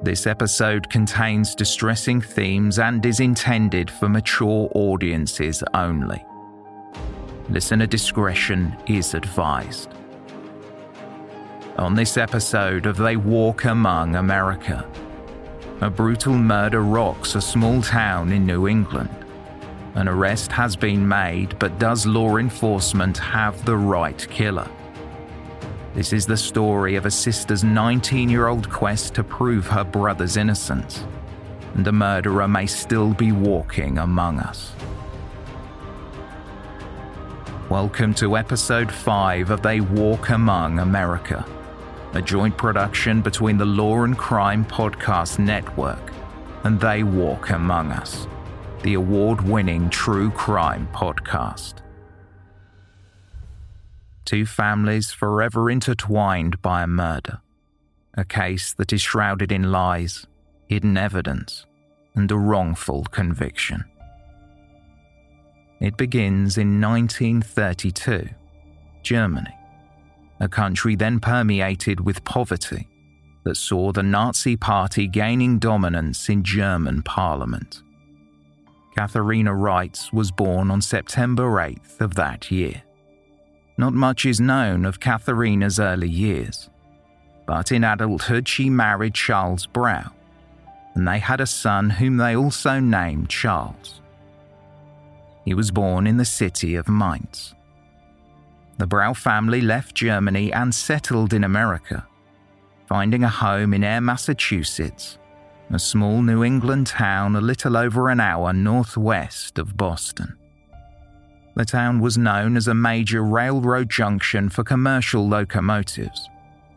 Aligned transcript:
This 0.00 0.28
episode 0.28 0.88
contains 0.88 1.56
distressing 1.56 2.20
themes 2.20 2.78
and 2.78 3.04
is 3.04 3.18
intended 3.18 3.90
for 3.90 4.08
mature 4.08 4.70
audiences 4.76 5.64
only. 5.74 6.24
Listener 7.48 7.86
discretion 7.86 8.76
is 8.86 9.14
advised. 9.14 9.90
On 11.78 11.96
this 11.96 12.16
episode 12.16 12.86
of 12.86 12.96
They 12.96 13.16
Walk 13.16 13.64
Among 13.64 14.14
America, 14.14 14.88
a 15.80 15.90
brutal 15.90 16.34
murder 16.34 16.82
rocks 16.82 17.34
a 17.34 17.40
small 17.40 17.82
town 17.82 18.30
in 18.30 18.46
New 18.46 18.68
England. 18.68 19.10
An 19.94 20.06
arrest 20.06 20.52
has 20.52 20.76
been 20.76 21.06
made, 21.08 21.58
but 21.58 21.80
does 21.80 22.06
law 22.06 22.36
enforcement 22.36 23.18
have 23.18 23.64
the 23.64 23.76
right 23.76 24.26
killer? 24.30 24.70
This 25.98 26.12
is 26.12 26.26
the 26.26 26.36
story 26.36 26.94
of 26.94 27.06
a 27.06 27.10
sister's 27.10 27.64
19 27.64 28.28
year 28.28 28.46
old 28.46 28.70
quest 28.70 29.16
to 29.16 29.24
prove 29.24 29.66
her 29.66 29.82
brother's 29.82 30.36
innocence, 30.36 31.04
and 31.74 31.84
a 31.88 31.90
murderer 31.90 32.46
may 32.46 32.66
still 32.66 33.12
be 33.14 33.32
walking 33.32 33.98
among 33.98 34.38
us. 34.38 34.74
Welcome 37.68 38.14
to 38.14 38.36
episode 38.36 38.92
5 38.92 39.50
of 39.50 39.60
They 39.60 39.80
Walk 39.80 40.28
Among 40.28 40.78
America, 40.78 41.44
a 42.12 42.22
joint 42.22 42.56
production 42.56 43.20
between 43.20 43.58
the 43.58 43.66
Law 43.66 44.04
and 44.04 44.16
Crime 44.16 44.64
Podcast 44.64 45.40
Network 45.40 46.12
and 46.62 46.78
They 46.80 47.02
Walk 47.02 47.50
Among 47.50 47.90
Us, 47.90 48.28
the 48.84 48.94
award 48.94 49.40
winning 49.40 49.90
true 49.90 50.30
crime 50.30 50.88
podcast 50.92 51.82
two 54.28 54.44
families 54.44 55.10
forever 55.10 55.70
intertwined 55.70 56.60
by 56.60 56.82
a 56.82 56.86
murder. 56.86 57.40
A 58.12 58.26
case 58.26 58.74
that 58.74 58.92
is 58.92 59.00
shrouded 59.00 59.50
in 59.50 59.72
lies, 59.72 60.26
hidden 60.68 60.98
evidence, 60.98 61.64
and 62.14 62.30
a 62.30 62.36
wrongful 62.36 63.04
conviction. 63.04 63.86
It 65.80 65.96
begins 65.96 66.58
in 66.58 66.78
1932, 66.78 68.28
Germany, 69.02 69.54
a 70.40 70.48
country 70.48 70.94
then 70.94 71.20
permeated 71.20 72.00
with 72.00 72.22
poverty 72.24 72.86
that 73.44 73.56
saw 73.56 73.92
the 73.92 74.02
Nazi 74.02 74.56
Party 74.56 75.06
gaining 75.06 75.58
dominance 75.58 76.28
in 76.28 76.42
German 76.42 77.02
parliament. 77.02 77.82
Katharina 78.94 79.52
Reitz 79.52 80.12
was 80.12 80.30
born 80.30 80.70
on 80.70 80.82
September 80.82 81.44
8th 81.44 82.02
of 82.02 82.14
that 82.16 82.50
year. 82.50 82.82
Not 83.78 83.94
much 83.94 84.26
is 84.26 84.40
known 84.40 84.84
of 84.84 84.98
Katharina's 84.98 85.78
early 85.78 86.08
years, 86.08 86.68
but 87.46 87.70
in 87.70 87.84
adulthood 87.84 88.48
she 88.48 88.68
married 88.68 89.14
Charles 89.14 89.66
Brow, 89.66 90.10
and 90.94 91.06
they 91.06 91.20
had 91.20 91.40
a 91.40 91.46
son 91.46 91.88
whom 91.88 92.16
they 92.16 92.34
also 92.34 92.80
named 92.80 93.30
Charles. 93.30 94.00
He 95.44 95.54
was 95.54 95.70
born 95.70 96.08
in 96.08 96.16
the 96.16 96.24
city 96.24 96.74
of 96.74 96.88
Mainz. 96.88 97.54
The 98.78 98.86
Brow 98.88 99.14
family 99.14 99.60
left 99.60 99.94
Germany 99.94 100.52
and 100.52 100.74
settled 100.74 101.32
in 101.32 101.44
America, 101.44 102.04
finding 102.88 103.22
a 103.22 103.28
home 103.28 103.74
in 103.74 103.84
Ayer, 103.84 104.00
Massachusetts, 104.00 105.18
a 105.70 105.78
small 105.78 106.20
New 106.20 106.42
England 106.42 106.88
town 106.88 107.36
a 107.36 107.40
little 107.40 107.76
over 107.76 108.08
an 108.08 108.18
hour 108.18 108.52
northwest 108.52 109.56
of 109.56 109.76
Boston. 109.76 110.36
The 111.58 111.64
town 111.64 111.98
was 111.98 112.16
known 112.16 112.56
as 112.56 112.68
a 112.68 112.72
major 112.72 113.24
railroad 113.24 113.90
junction 113.90 114.48
for 114.48 114.62
commercial 114.62 115.28
locomotives 115.28 116.30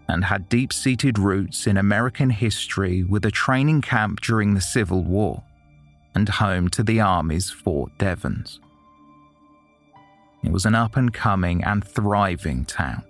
and 0.08 0.26
had 0.26 0.50
deep 0.50 0.74
seated 0.74 1.20
roots 1.20 1.68
in 1.68 1.78
American 1.78 2.32
history 2.32 3.04
with 3.04 3.24
a 3.24 3.30
training 3.30 3.82
camp 3.84 4.22
during 4.22 4.56
the 4.56 4.60
Civil 4.60 5.04
War 5.04 5.44
and 6.16 6.28
home 6.28 6.68
to 6.70 6.82
the 6.82 7.00
Army's 7.00 7.52
Fort 7.52 7.96
Devens. 8.00 8.60
It 10.44 10.52
was 10.52 10.66
an 10.66 10.74
up 10.74 10.98
and 10.98 11.14
coming 11.14 11.64
and 11.64 11.86
thriving 11.86 12.66
town. 12.66 13.04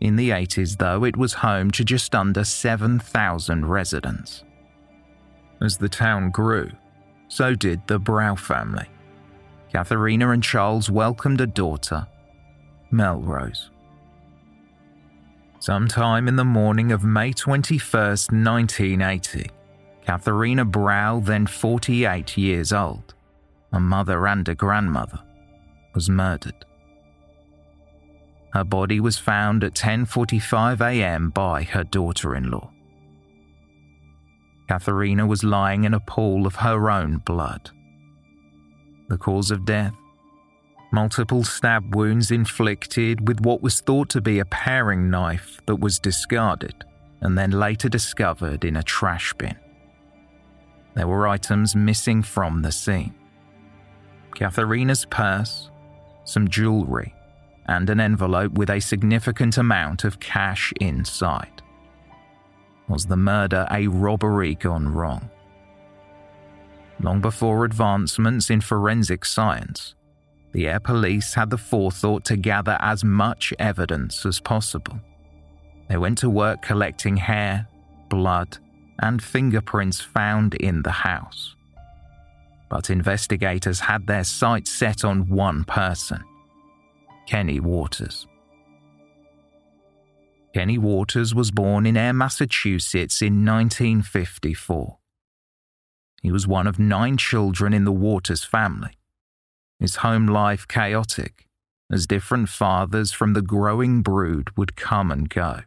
In 0.00 0.16
the 0.16 0.30
80s, 0.30 0.78
though, 0.78 1.04
it 1.04 1.18
was 1.18 1.34
home 1.34 1.70
to 1.72 1.84
just 1.84 2.14
under 2.14 2.44
7,000 2.44 3.66
residents. 3.66 4.44
As 5.60 5.76
the 5.76 5.90
town 5.90 6.30
grew, 6.30 6.70
so 7.28 7.54
did 7.54 7.86
the 7.88 7.98
Brow 7.98 8.34
family. 8.36 8.88
Katharina 9.72 10.30
and 10.30 10.42
Charles 10.42 10.90
welcomed 10.90 11.40
a 11.40 11.46
daughter, 11.46 12.06
Melrose. 12.90 13.70
Sometime 15.60 16.26
in 16.26 16.36
the 16.36 16.44
morning 16.44 16.90
of 16.90 17.04
May 17.04 17.32
21, 17.32 17.78
1980, 18.00 19.50
Katharina 20.04 20.64
Brow, 20.64 21.20
then 21.20 21.46
48 21.46 22.36
years 22.36 22.72
old, 22.72 23.14
a 23.72 23.78
mother 23.78 24.26
and 24.26 24.48
a 24.48 24.54
grandmother, 24.56 25.20
was 25.94 26.10
murdered. 26.10 26.64
Her 28.52 28.64
body 28.64 28.98
was 28.98 29.18
found 29.18 29.62
at 29.62 29.74
10:45 29.74 30.80
a.m. 30.80 31.30
by 31.30 31.62
her 31.62 31.84
daughter-in-law. 31.84 32.68
Katharina 34.66 35.26
was 35.26 35.44
lying 35.44 35.84
in 35.84 35.94
a 35.94 36.00
pool 36.00 36.46
of 36.46 36.56
her 36.56 36.90
own 36.90 37.18
blood 37.18 37.70
the 39.10 39.18
cause 39.18 39.50
of 39.50 39.66
death. 39.66 39.94
Multiple 40.92 41.44
stab 41.44 41.94
wounds 41.94 42.30
inflicted 42.30 43.28
with 43.28 43.40
what 43.40 43.60
was 43.60 43.80
thought 43.80 44.08
to 44.10 44.20
be 44.20 44.38
a 44.38 44.44
paring 44.46 45.10
knife 45.10 45.60
that 45.66 45.76
was 45.76 45.98
discarded 45.98 46.84
and 47.20 47.36
then 47.36 47.50
later 47.50 47.88
discovered 47.88 48.64
in 48.64 48.76
a 48.76 48.82
trash 48.82 49.34
bin. 49.34 49.56
There 50.94 51.06
were 51.06 51.28
items 51.28 51.76
missing 51.76 52.22
from 52.22 52.62
the 52.62 52.72
scene 52.72 53.14
Katharina's 54.34 55.04
purse, 55.04 55.70
some 56.24 56.48
jewellery, 56.48 57.14
and 57.66 57.90
an 57.90 58.00
envelope 58.00 58.52
with 58.52 58.70
a 58.70 58.80
significant 58.80 59.58
amount 59.58 60.04
of 60.04 60.20
cash 60.20 60.72
inside. 60.80 61.62
Was 62.88 63.06
the 63.06 63.16
murder 63.16 63.66
a 63.70 63.86
robbery 63.88 64.54
gone 64.54 64.88
wrong? 64.88 65.30
Long 67.02 67.20
before 67.22 67.64
advancements 67.64 68.50
in 68.50 68.60
forensic 68.60 69.24
science, 69.24 69.94
the 70.52 70.68
Ayer 70.68 70.80
Police 70.80 71.32
had 71.34 71.48
the 71.48 71.56
forethought 71.56 72.24
to 72.26 72.36
gather 72.36 72.76
as 72.80 73.04
much 73.04 73.54
evidence 73.58 74.26
as 74.26 74.38
possible. 74.40 75.00
They 75.88 75.96
went 75.96 76.18
to 76.18 76.28
work 76.28 76.60
collecting 76.60 77.16
hair, 77.16 77.68
blood, 78.10 78.58
and 78.98 79.22
fingerprints 79.22 80.00
found 80.00 80.54
in 80.54 80.82
the 80.82 80.90
house. 80.90 81.56
But 82.68 82.90
investigators 82.90 83.80
had 83.80 84.06
their 84.06 84.24
sights 84.24 84.70
set 84.70 85.04
on 85.04 85.28
one 85.28 85.64
person 85.64 86.22
Kenny 87.26 87.60
Waters. 87.60 88.26
Kenny 90.52 90.78
Waters 90.78 91.34
was 91.34 91.50
born 91.50 91.86
in 91.86 91.96
Ayer, 91.96 92.12
Massachusetts 92.12 93.22
in 93.22 93.44
1954. 93.46 94.99
He 96.20 96.30
was 96.30 96.46
one 96.46 96.66
of 96.66 96.78
nine 96.78 97.16
children 97.16 97.72
in 97.72 97.84
the 97.84 97.92
Waters 97.92 98.44
family. 98.44 98.98
His 99.78 99.96
home 99.96 100.26
life 100.26 100.68
chaotic, 100.68 101.46
as 101.90 102.06
different 102.06 102.50
fathers 102.50 103.12
from 103.12 103.32
the 103.32 103.42
growing 103.42 104.02
brood 104.02 104.50
would 104.56 104.76
come 104.76 105.10
and 105.10 105.28
go. 105.28 105.60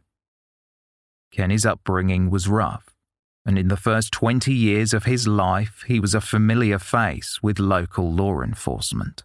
Kenny's 1.32 1.66
upbringing 1.66 2.30
was 2.30 2.48
rough, 2.48 2.96
and 3.44 3.58
in 3.58 3.68
the 3.68 3.78
first 3.78 4.12
20 4.14 4.54
years 4.54 4.94
of 4.94 5.06
his 5.06 5.28
life, 5.28 5.84
he 5.88 6.00
was 6.00 6.14
a 6.14 6.22
familiar 6.22 6.78
face 6.78 7.40
with 7.42 7.58
local 7.58 8.14
law 8.14 8.42
enforcement. 8.42 9.24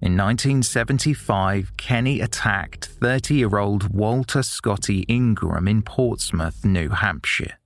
In 0.00 0.16
1975, 0.16 1.76
Kenny 1.76 2.20
attacked 2.20 2.86
30 2.86 3.34
year 3.34 3.58
old 3.58 3.94
Walter 3.94 4.42
Scotty 4.42 5.00
Ingram 5.06 5.68
in 5.68 5.82
Portsmouth, 5.82 6.64
New 6.64 6.88
Hampshire. 6.88 7.58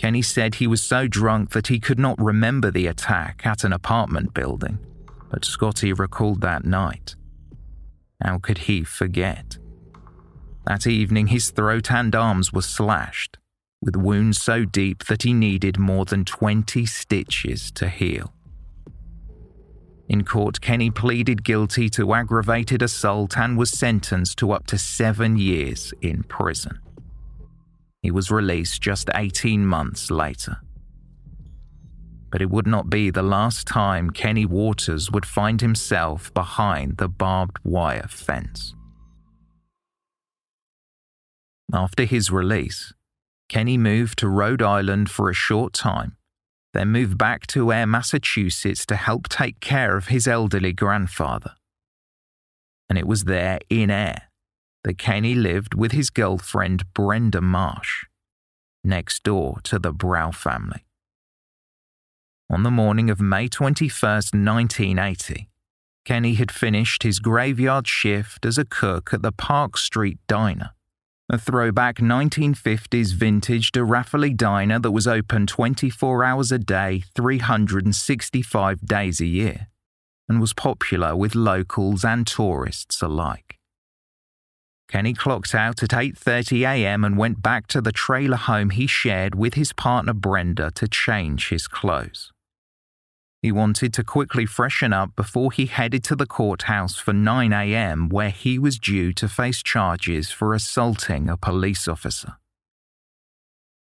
Kenny 0.00 0.22
said 0.22 0.54
he 0.54 0.66
was 0.66 0.82
so 0.82 1.06
drunk 1.06 1.50
that 1.50 1.66
he 1.66 1.78
could 1.78 1.98
not 1.98 2.18
remember 2.18 2.70
the 2.70 2.86
attack 2.86 3.42
at 3.44 3.64
an 3.64 3.72
apartment 3.74 4.32
building, 4.32 4.78
but 5.30 5.44
Scotty 5.44 5.92
recalled 5.92 6.40
that 6.40 6.64
night. 6.64 7.16
How 8.22 8.38
could 8.38 8.56
he 8.56 8.82
forget? 8.82 9.58
That 10.64 10.86
evening, 10.86 11.26
his 11.26 11.50
throat 11.50 11.92
and 11.92 12.14
arms 12.16 12.50
were 12.50 12.62
slashed, 12.62 13.36
with 13.82 13.94
wounds 13.94 14.40
so 14.40 14.64
deep 14.64 15.04
that 15.04 15.24
he 15.24 15.34
needed 15.34 15.78
more 15.78 16.06
than 16.06 16.24
20 16.24 16.86
stitches 16.86 17.70
to 17.72 17.90
heal. 17.90 18.32
In 20.08 20.24
court, 20.24 20.62
Kenny 20.62 20.90
pleaded 20.90 21.44
guilty 21.44 21.90
to 21.90 22.14
aggravated 22.14 22.80
assault 22.80 23.36
and 23.36 23.58
was 23.58 23.68
sentenced 23.68 24.38
to 24.38 24.52
up 24.52 24.66
to 24.68 24.78
seven 24.78 25.36
years 25.36 25.92
in 26.00 26.22
prison. 26.22 26.78
He 28.02 28.10
was 28.10 28.30
released 28.30 28.80
just 28.80 29.10
18 29.14 29.66
months 29.66 30.10
later. 30.10 30.58
But 32.30 32.40
it 32.40 32.50
would 32.50 32.66
not 32.66 32.88
be 32.88 33.10
the 33.10 33.22
last 33.22 33.66
time 33.66 34.10
Kenny 34.10 34.46
Waters 34.46 35.10
would 35.10 35.26
find 35.26 35.60
himself 35.60 36.32
behind 36.32 36.96
the 36.96 37.08
barbed 37.08 37.58
wire 37.64 38.06
fence. 38.08 38.74
After 41.72 42.04
his 42.04 42.30
release, 42.30 42.92
Kenny 43.48 43.76
moved 43.76 44.18
to 44.20 44.28
Rhode 44.28 44.62
Island 44.62 45.10
for 45.10 45.28
a 45.28 45.34
short 45.34 45.72
time, 45.72 46.16
then 46.72 46.88
moved 46.88 47.18
back 47.18 47.46
to 47.48 47.72
Ayer, 47.72 47.86
Massachusetts 47.86 48.86
to 48.86 48.96
help 48.96 49.28
take 49.28 49.60
care 49.60 49.96
of 49.96 50.06
his 50.06 50.26
elderly 50.26 50.72
grandfather. 50.72 51.52
And 52.88 52.98
it 52.98 53.06
was 53.06 53.24
there 53.24 53.58
in 53.68 53.90
Ayer 53.90 54.29
that 54.84 54.98
Kenny 54.98 55.34
lived 55.34 55.74
with 55.74 55.92
his 55.92 56.10
girlfriend 56.10 56.84
Brenda 56.94 57.40
Marsh, 57.40 58.04
next 58.82 59.22
door 59.22 59.58
to 59.64 59.78
the 59.78 59.92
Brow 59.92 60.30
family. 60.30 60.84
On 62.50 62.62
the 62.62 62.70
morning 62.70 63.10
of 63.10 63.20
May 63.20 63.48
21, 63.48 63.90
1980, 63.92 65.48
Kenny 66.04 66.34
had 66.34 66.50
finished 66.50 67.02
his 67.02 67.18
graveyard 67.18 67.86
shift 67.86 68.44
as 68.44 68.58
a 68.58 68.64
cook 68.64 69.14
at 69.14 69.22
the 69.22 69.32
Park 69.32 69.76
Street 69.76 70.18
Diner 70.26 70.72
a 71.32 71.38
throwback 71.38 71.98
1950s 71.98 73.14
vintage 73.14 73.70
DeRaffele 73.70 74.36
diner 74.36 74.80
that 74.80 74.90
was 74.90 75.06
open 75.06 75.46
24 75.46 76.24
hours 76.24 76.50
a 76.50 76.58
day, 76.58 77.04
365 77.14 78.84
days 78.84 79.20
a 79.20 79.26
year, 79.26 79.68
and 80.28 80.40
was 80.40 80.52
popular 80.52 81.14
with 81.14 81.36
locals 81.36 82.04
and 82.04 82.26
tourists 82.26 83.00
alike. 83.00 83.59
Kenny 84.90 85.14
clocked 85.14 85.54
out 85.54 85.84
at 85.84 85.90
8:30 85.90 86.62
a.m. 86.66 87.04
and 87.04 87.16
went 87.16 87.40
back 87.40 87.68
to 87.68 87.80
the 87.80 87.92
trailer 87.92 88.36
home 88.36 88.70
he 88.70 88.88
shared 88.88 89.36
with 89.36 89.54
his 89.54 89.72
partner 89.72 90.12
Brenda 90.12 90.72
to 90.72 90.88
change 90.88 91.50
his 91.50 91.68
clothes. 91.68 92.32
He 93.40 93.52
wanted 93.52 93.94
to 93.94 94.02
quickly 94.02 94.46
freshen 94.46 94.92
up 94.92 95.14
before 95.14 95.52
he 95.52 95.66
headed 95.66 96.02
to 96.04 96.16
the 96.16 96.26
courthouse 96.26 96.96
for 96.96 97.12
9 97.12 97.52
a.m., 97.52 98.08
where 98.08 98.30
he 98.30 98.58
was 98.58 98.80
due 98.80 99.12
to 99.12 99.28
face 99.28 99.62
charges 99.62 100.32
for 100.32 100.54
assaulting 100.54 101.28
a 101.28 101.36
police 101.36 101.86
officer. 101.86 102.36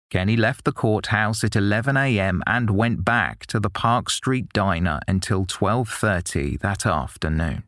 Kenny 0.09 0.38
left 0.38 0.63
the 0.63 0.71
courthouse 0.71 1.44
at 1.44 1.57
11 1.57 1.97
a.m. 1.97 2.42
and 2.47 2.69
went 2.69 3.03
back 3.03 3.45
to 3.47 3.59
the 3.59 3.69
Park 3.69 4.09
Street 4.09 4.47
diner 4.53 5.01
until 5.09 5.45
12:30 5.45 6.57
that 6.62 6.86
afternoon. 6.86 7.63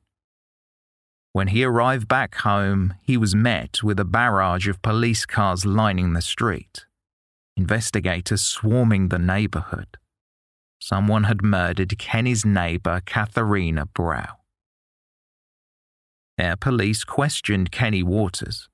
When 1.37 1.49
he 1.49 1.63
arrived 1.63 2.07
back 2.07 2.33
home, 2.35 2.95
he 3.03 3.15
was 3.15 3.35
met 3.35 3.83
with 3.83 3.99
a 3.99 4.11
barrage 4.19 4.67
of 4.67 4.81
police 4.81 5.25
cars 5.25 5.65
lining 5.65 6.13
the 6.13 6.21
street, 6.21 6.85
investigators 7.55 8.41
swarming 8.41 9.09
the 9.09 9.19
neighborhood 9.19 9.97
someone 10.79 11.25
had 11.25 11.43
murdered 11.43 11.97
Kenny's 11.97 12.45
neighbor, 12.45 13.01
Katharina 13.05 13.85
Brow. 13.87 14.37
Ayer 16.39 16.55
police 16.55 17.03
questioned 17.03 17.71
Kenny 17.71 18.03
Waters. 18.03 18.69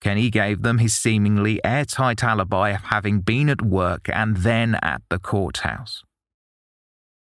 Kenny 0.00 0.30
gave 0.30 0.62
them 0.62 0.78
his 0.78 0.94
seemingly 0.94 1.64
airtight 1.64 2.22
alibi 2.22 2.70
of 2.70 2.82
having 2.82 3.20
been 3.20 3.48
at 3.48 3.62
work 3.62 4.08
and 4.12 4.38
then 4.38 4.76
at 4.82 5.02
the 5.08 5.18
courthouse. 5.18 6.02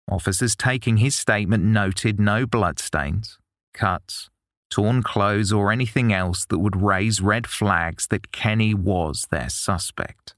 Officers 0.09 0.55
taking 0.55 0.97
his 0.97 1.15
statement 1.15 1.63
noted 1.63 2.19
no 2.19 2.45
bloodstains, 2.45 3.37
cuts, 3.73 4.29
torn 4.69 5.03
clothes, 5.03 5.51
or 5.51 5.71
anything 5.71 6.13
else 6.13 6.45
that 6.45 6.59
would 6.59 6.81
raise 6.81 7.21
red 7.21 7.47
flags 7.47 8.07
that 8.07 8.31
Kenny 8.31 8.73
was 8.73 9.27
their 9.31 9.49
suspect. 9.49 10.35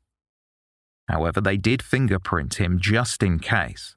However, 1.07 1.41
they 1.41 1.57
did 1.57 1.81
fingerprint 1.81 2.55
him 2.55 2.79
just 2.79 3.21
in 3.21 3.39
case, 3.39 3.95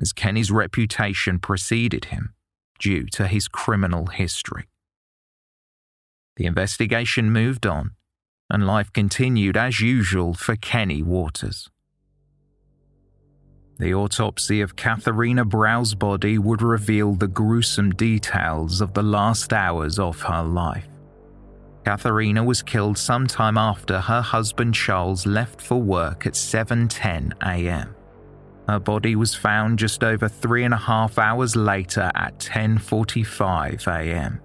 as 0.00 0.12
Kenny's 0.12 0.50
reputation 0.50 1.38
preceded 1.38 2.06
him 2.06 2.34
due 2.78 3.06
to 3.12 3.26
his 3.26 3.48
criminal 3.48 4.06
history. 4.06 4.64
The 6.36 6.46
investigation 6.46 7.30
moved 7.30 7.66
on, 7.66 7.92
and 8.50 8.66
life 8.66 8.92
continued 8.92 9.56
as 9.56 9.80
usual 9.80 10.34
for 10.34 10.56
Kenny 10.56 11.02
Waters. 11.02 11.70
The 13.78 13.92
autopsy 13.92 14.62
of 14.62 14.74
Katharina 14.74 15.44
Brow's 15.44 15.94
body 15.94 16.38
would 16.38 16.62
reveal 16.62 17.12
the 17.12 17.28
gruesome 17.28 17.90
details 17.90 18.80
of 18.80 18.94
the 18.94 19.02
last 19.02 19.52
hours 19.52 19.98
of 19.98 20.20
her 20.22 20.42
life. 20.42 20.88
Katharina 21.84 22.42
was 22.42 22.62
killed 22.62 22.96
sometime 22.96 23.58
after 23.58 24.00
her 24.00 24.22
husband 24.22 24.74
Charles 24.74 25.26
left 25.26 25.60
for 25.60 25.80
work 25.80 26.26
at 26.26 26.32
7:10 26.32 27.34
a.m. 27.42 27.94
Her 28.66 28.80
body 28.80 29.14
was 29.14 29.34
found 29.34 29.78
just 29.78 30.02
over 30.02 30.26
three 30.26 30.64
and 30.64 30.74
a 30.74 30.78
half 30.78 31.18
hours 31.18 31.54
later 31.54 32.10
at 32.14 32.38
10:45 32.38 33.86
a.m. 33.86 34.40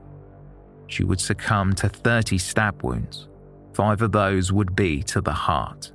She 0.87 1.05
would 1.05 1.21
succumb 1.21 1.73
to 1.75 1.87
30 1.87 2.37
stab 2.37 2.83
wounds. 2.83 3.29
Five 3.73 4.01
of 4.01 4.11
those 4.11 4.51
would 4.51 4.75
be 4.75 5.01
to 5.03 5.21
the 5.21 5.31
heart. 5.31 5.93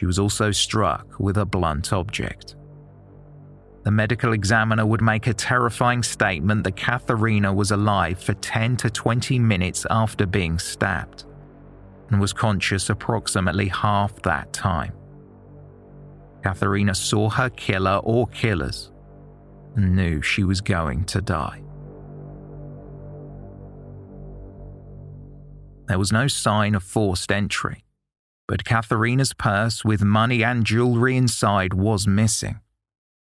She 0.00 0.06
was 0.06 0.18
also 0.18 0.50
struck 0.50 1.20
with 1.20 1.36
a 1.36 1.44
blunt 1.44 1.92
object. 1.92 2.56
The 3.82 3.90
medical 3.90 4.32
examiner 4.32 4.86
would 4.86 5.02
make 5.02 5.26
a 5.26 5.34
terrifying 5.34 6.02
statement 6.02 6.64
that 6.64 6.78
Katharina 6.78 7.52
was 7.52 7.70
alive 7.70 8.18
for 8.18 8.32
10 8.32 8.78
to 8.78 8.88
20 8.88 9.38
minutes 9.38 9.84
after 9.90 10.24
being 10.24 10.58
stabbed 10.58 11.26
and 12.08 12.18
was 12.18 12.32
conscious 12.32 12.88
approximately 12.88 13.68
half 13.68 14.14
that 14.22 14.50
time. 14.54 14.94
Katharina 16.42 16.94
saw 16.94 17.28
her 17.28 17.50
killer 17.50 18.00
or 18.02 18.26
killers 18.28 18.90
and 19.76 19.94
knew 19.94 20.22
she 20.22 20.44
was 20.44 20.62
going 20.62 21.04
to 21.04 21.20
die. 21.20 21.60
There 25.88 25.98
was 25.98 26.10
no 26.10 26.26
sign 26.26 26.74
of 26.74 26.82
forced 26.82 27.30
entry, 27.30 27.84
but 28.50 28.64
Katharina's 28.64 29.32
purse 29.32 29.84
with 29.84 30.02
money 30.02 30.42
and 30.42 30.66
jewellery 30.66 31.16
inside 31.16 31.72
was 31.72 32.08
missing 32.08 32.58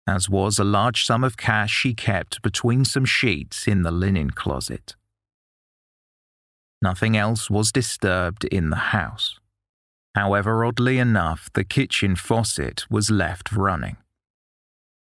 as 0.08 0.30
was 0.30 0.58
a 0.58 0.64
large 0.64 1.04
sum 1.04 1.22
of 1.22 1.36
cash 1.36 1.70
she 1.70 1.94
kept 1.94 2.42
between 2.42 2.86
some 2.86 3.04
sheets 3.04 3.68
in 3.68 3.84
the 3.84 3.92
linen 3.92 4.30
closet. 4.32 4.96
Nothing 6.82 7.18
else 7.18 7.50
was 7.50 7.74
disturbed 7.74 8.46
in 8.46 8.70
the 8.70 8.94
house. 8.96 9.38
However, 10.16 10.64
oddly 10.64 10.98
enough, 10.98 11.50
the 11.54 11.66
kitchen 11.66 12.16
faucet 12.16 12.86
was 12.90 13.12
left 13.12 13.52
running. 13.52 13.98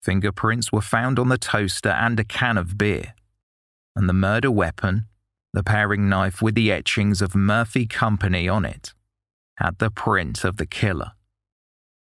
Fingerprints 0.03 0.71
were 0.71 0.81
found 0.81 1.17
on 1.17 1.29
the 1.29 1.39
toaster 1.39 1.89
and 1.89 2.19
a 2.19 2.23
can 2.23 2.57
of 2.59 2.77
beer, 2.77 3.15
and 3.95 4.07
the 4.07 4.13
murder 4.13 4.51
weapon, 4.51 5.07
the 5.53 5.63
paring 5.63 6.07
knife 6.07 6.39
with 6.39 6.53
the 6.53 6.71
etchings 6.71 7.19
of 7.19 7.33
Murphy 7.33 7.87
Company 7.87 8.47
on 8.47 8.63
it, 8.63 8.93
had 9.57 9.77
the 9.79 9.91
print 9.91 10.43
of 10.43 10.57
the 10.57 10.65
killer 10.65 11.11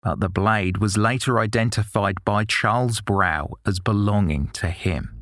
but 0.02 0.20
the 0.20 0.30
blade 0.30 0.78
was 0.78 0.98
later 0.98 1.40
identified 1.40 2.24
by 2.26 2.44
Charles 2.44 3.02
Brow 3.02 3.54
as 3.66 3.80
belonging 3.80 4.48
to 4.54 4.68
him. 4.68 5.16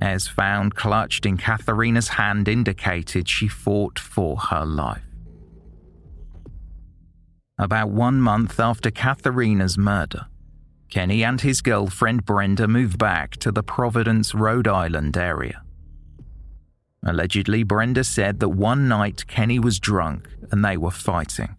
As 0.00 0.26
found 0.26 0.74
clutched 0.74 1.24
in 1.26 1.36
Katharina's 1.36 2.08
hand 2.08 2.48
indicated 2.48 3.28
she 3.28 3.48
fought 3.48 3.98
for 3.98 4.36
her 4.36 4.64
life. 4.64 5.02
About 7.58 7.90
one 7.90 8.20
month 8.20 8.58
after 8.58 8.90
Katharina's 8.90 9.78
murder, 9.78 10.26
Kenny 10.90 11.22
and 11.22 11.40
his 11.40 11.60
girlfriend 11.60 12.24
Brenda 12.24 12.66
moved 12.66 12.98
back 12.98 13.36
to 13.36 13.52
the 13.52 13.62
Providence, 13.62 14.34
Rhode 14.34 14.68
Island 14.68 15.16
area. 15.16 15.63
Allegedly, 17.04 17.62
Brenda 17.64 18.02
said 18.02 18.40
that 18.40 18.48
one 18.48 18.88
night 18.88 19.26
Kenny 19.26 19.58
was 19.58 19.78
drunk 19.78 20.28
and 20.50 20.64
they 20.64 20.76
were 20.76 20.90
fighting. 20.90 21.56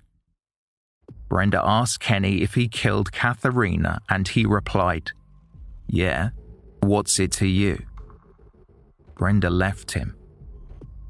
Brenda 1.30 1.62
asked 1.64 2.00
Kenny 2.00 2.42
if 2.42 2.56
he 2.56 2.68
killed 2.68 3.12
Katharina, 3.12 4.00
and 4.10 4.28
he 4.28 4.46
replied, 4.46 5.12
Yeah, 5.88 6.30
what's 6.82 7.20
it 7.20 7.32
to 7.34 7.48
you? 7.48 7.84
Brenda 9.16 9.50
left 9.50 9.92
him 9.94 10.16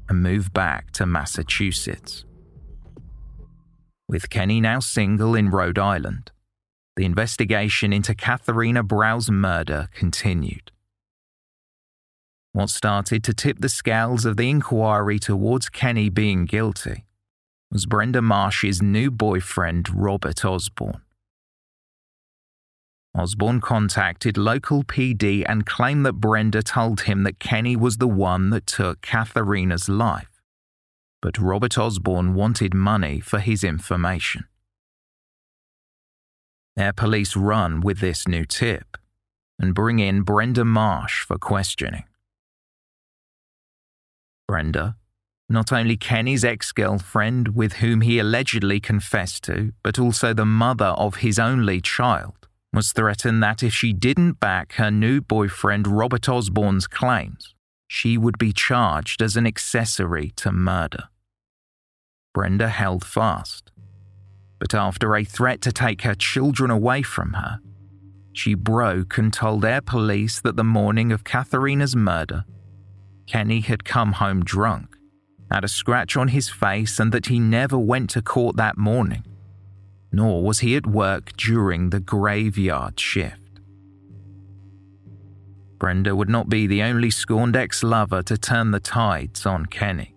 and 0.08 0.22
moved 0.22 0.52
back 0.52 0.90
to 0.92 1.06
Massachusetts. 1.06 2.24
With 4.08 4.30
Kenny 4.30 4.60
now 4.60 4.80
single 4.80 5.34
in 5.34 5.50
Rhode 5.50 5.78
Island, 5.78 6.30
the 6.94 7.04
investigation 7.04 7.92
into 7.92 8.14
Katharina 8.14 8.82
Brow's 8.82 9.30
murder 9.30 9.88
continued. 9.94 10.70
What 12.56 12.70
started 12.70 13.22
to 13.24 13.34
tip 13.34 13.58
the 13.58 13.68
scales 13.68 14.24
of 14.24 14.38
the 14.38 14.48
inquiry 14.48 15.18
towards 15.18 15.68
Kenny 15.68 16.08
being 16.08 16.46
guilty 16.46 17.04
was 17.70 17.84
Brenda 17.84 18.22
Marsh's 18.22 18.80
new 18.80 19.10
boyfriend, 19.10 19.94
Robert 19.94 20.42
Osborne. 20.42 21.02
Osborne 23.14 23.60
contacted 23.60 24.38
local 24.38 24.84
PD 24.84 25.44
and 25.46 25.66
claimed 25.66 26.06
that 26.06 26.14
Brenda 26.14 26.62
told 26.62 27.02
him 27.02 27.24
that 27.24 27.40
Kenny 27.40 27.76
was 27.76 27.98
the 27.98 28.08
one 28.08 28.48
that 28.48 28.66
took 28.66 29.02
Katharina's 29.02 29.90
life. 29.90 30.40
But 31.20 31.36
Robert 31.36 31.76
Osborne 31.76 32.32
wanted 32.32 32.72
money 32.72 33.20
for 33.20 33.38
his 33.38 33.64
information. 33.64 34.46
Ayer 36.78 36.94
police 36.94 37.36
run 37.36 37.82
with 37.82 37.98
this 37.98 38.26
new 38.26 38.46
tip 38.46 38.96
and 39.58 39.74
bring 39.74 39.98
in 39.98 40.22
Brenda 40.22 40.64
Marsh 40.64 41.22
for 41.22 41.36
questioning. 41.36 42.04
Brenda, 44.46 44.96
not 45.48 45.72
only 45.72 45.96
Kenny's 45.96 46.44
ex 46.44 46.72
girlfriend 46.72 47.54
with 47.54 47.74
whom 47.74 48.00
he 48.00 48.18
allegedly 48.18 48.80
confessed 48.80 49.44
to, 49.44 49.72
but 49.82 49.98
also 49.98 50.32
the 50.32 50.44
mother 50.44 50.86
of 50.86 51.16
his 51.16 51.38
only 51.38 51.80
child, 51.80 52.48
was 52.72 52.92
threatened 52.92 53.42
that 53.42 53.62
if 53.62 53.72
she 53.72 53.92
didn't 53.92 54.40
back 54.40 54.74
her 54.74 54.90
new 54.90 55.20
boyfriend 55.20 55.86
Robert 55.86 56.28
Osborne's 56.28 56.86
claims, 56.86 57.54
she 57.88 58.18
would 58.18 58.38
be 58.38 58.52
charged 58.52 59.22
as 59.22 59.36
an 59.36 59.46
accessory 59.46 60.30
to 60.36 60.52
murder. 60.52 61.04
Brenda 62.34 62.68
held 62.68 63.04
fast, 63.04 63.70
but 64.58 64.74
after 64.74 65.14
a 65.14 65.24
threat 65.24 65.60
to 65.62 65.72
take 65.72 66.02
her 66.02 66.14
children 66.14 66.70
away 66.70 67.02
from 67.02 67.34
her, 67.34 67.60
she 68.32 68.54
broke 68.54 69.16
and 69.16 69.32
told 69.32 69.64
Ayer 69.64 69.80
police 69.80 70.40
that 70.40 70.56
the 70.56 70.64
morning 70.64 71.12
of 71.12 71.24
Katharina's 71.24 71.96
murder, 71.96 72.44
Kenny 73.26 73.60
had 73.60 73.84
come 73.84 74.12
home 74.12 74.44
drunk, 74.44 74.96
had 75.50 75.64
a 75.64 75.68
scratch 75.68 76.16
on 76.16 76.28
his 76.28 76.48
face, 76.48 76.98
and 76.98 77.12
that 77.12 77.26
he 77.26 77.38
never 77.38 77.78
went 77.78 78.10
to 78.10 78.22
court 78.22 78.56
that 78.56 78.78
morning, 78.78 79.24
nor 80.12 80.42
was 80.42 80.60
he 80.60 80.76
at 80.76 80.86
work 80.86 81.36
during 81.36 81.90
the 81.90 82.00
graveyard 82.00 82.98
shift. 82.98 83.46
Brenda 85.78 86.16
would 86.16 86.28
not 86.28 86.48
be 86.48 86.66
the 86.66 86.82
only 86.82 87.10
scorned 87.10 87.56
ex 87.56 87.82
lover 87.82 88.22
to 88.22 88.38
turn 88.38 88.70
the 88.70 88.80
tides 88.80 89.44
on 89.44 89.66
Kenny. 89.66 90.14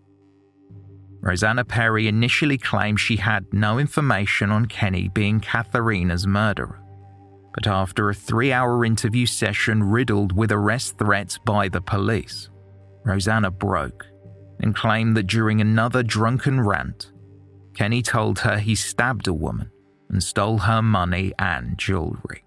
Rosanna 1.21 1.65
Perry 1.65 2.07
initially 2.07 2.57
claimed 2.57 2.99
she 2.99 3.17
had 3.17 3.53
no 3.53 3.77
information 3.77 4.51
on 4.51 4.67
Kenny 4.67 5.09
being 5.09 5.41
Katharina's 5.41 6.25
murderer. 6.25 6.79
But 7.53 7.67
after 7.67 8.09
a 8.09 8.13
three 8.13 8.53
hour 8.53 8.85
interview 8.85 9.25
session 9.25 9.83
riddled 9.83 10.31
with 10.31 10.51
arrest 10.51 10.97
threats 10.97 11.37
by 11.37 11.67
the 11.67 11.81
police, 11.81 12.48
Rosanna 13.03 13.51
broke 13.51 14.05
and 14.59 14.75
claimed 14.75 15.15
that 15.17 15.27
during 15.27 15.61
another 15.61 16.03
drunken 16.03 16.61
rant, 16.61 17.11
Kenny 17.73 18.01
told 18.01 18.39
her 18.39 18.57
he 18.57 18.75
stabbed 18.75 19.27
a 19.27 19.33
woman 19.33 19.71
and 20.09 20.21
stole 20.21 20.59
her 20.59 20.81
money 20.81 21.33
and 21.39 21.77
jewelry. 21.77 22.43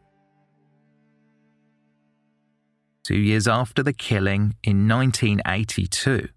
Two 3.05 3.17
years 3.17 3.49
after 3.49 3.83
the 3.83 3.93
killing 3.93 4.57
in 4.63 4.87
1982, 4.89 6.29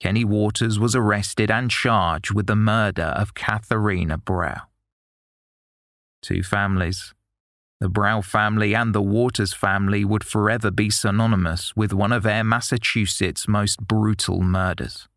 Kenny 0.00 0.24
Waters 0.24 0.78
was 0.78 0.96
arrested 0.96 1.50
and 1.50 1.70
charged 1.70 2.32
with 2.32 2.46
the 2.46 2.56
murder 2.56 3.14
of 3.16 3.34
Katharina 3.34 4.18
Brow. 4.18 4.62
Two 6.22 6.42
families, 6.42 7.14
the 7.80 7.88
Brow 7.88 8.22
family 8.22 8.74
and 8.74 8.94
the 8.94 9.02
Waters 9.02 9.52
family, 9.52 10.04
would 10.04 10.24
forever 10.24 10.70
be 10.70 10.90
synonymous 10.90 11.76
with 11.76 11.92
one 11.92 12.12
of 12.12 12.26
Ayer 12.26 12.44
Massachusetts' 12.44 13.46
most 13.46 13.86
brutal 13.86 14.40
murders. 14.40 15.08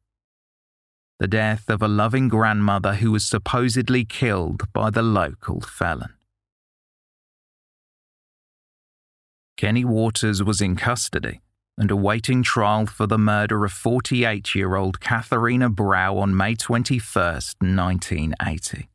The 1.20 1.28
death 1.28 1.70
of 1.70 1.82
a 1.82 1.88
loving 1.88 2.28
grandmother 2.28 2.96
who 2.96 3.12
was 3.12 3.26
supposedly 3.26 4.06
killed 4.06 4.72
by 4.74 4.90
the 4.90 5.02
local 5.02 5.62
felon. 5.62 6.14
Kenny 9.58 9.84
Waters 9.84 10.42
was 10.42 10.62
in 10.62 10.78
custody 10.78 11.42
and 11.78 11.92
awaiting 11.92 12.44
trial 12.44 12.86
for 12.86 13.08
the 13.08 13.18
murder 13.18 13.64
of 13.66 13.72
48 13.72 14.54
year 14.54 14.76
old 14.76 15.00
Katharina 15.00 15.70
Brow 15.70 16.18
on 16.18 16.36
May 16.36 16.56
21, 16.56 17.02
1980. 17.24 18.89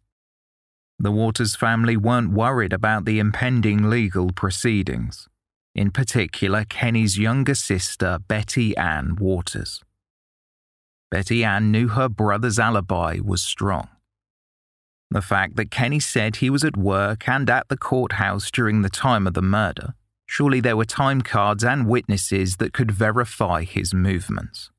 The 0.99 1.11
Waters 1.11 1.57
family 1.57 1.97
weren't 1.97 2.33
worried 2.33 2.73
about 2.73 3.05
the 3.05 3.19
impending 3.19 3.91
legal 3.91 4.31
proceedings, 4.33 5.29
in 5.75 5.91
particular, 5.91 6.65
Kenny's 6.65 7.19
younger 7.19 7.55
sister, 7.55 8.19
Betty 8.27 8.77
Ann 8.77 9.17
Waters. 9.17 9.83
Betty 11.11 11.45
Ann 11.45 11.71
knew 11.71 11.89
her 11.89 12.09
brother's 12.09 12.59
alibi 12.59 13.19
was 13.23 13.43
strong. 13.43 13.89
The 15.11 15.23
fact 15.23 15.57
that 15.57 15.71
Kenny 15.71 16.01
said 16.01 16.37
he 16.37 16.51
was 16.51 16.65
at 16.65 16.77
work 16.77 17.29
and 17.29 17.49
at 17.51 17.69
the 17.69 17.77
courthouse 17.77 18.51
during 18.51 18.83
the 18.83 18.91
time 18.91 19.27
of 19.27 19.35
the 19.35 19.43
murder 19.43 19.95
Surely 20.27 20.61
there 20.61 20.77
were 20.77 20.85
time 20.85 21.23
cards 21.23 21.65
and 21.65 21.87
witnesses 21.87 22.57
that 22.57 22.73
could 22.73 22.91
verify 22.91 23.63
his 23.63 23.93
movements. 23.95 24.71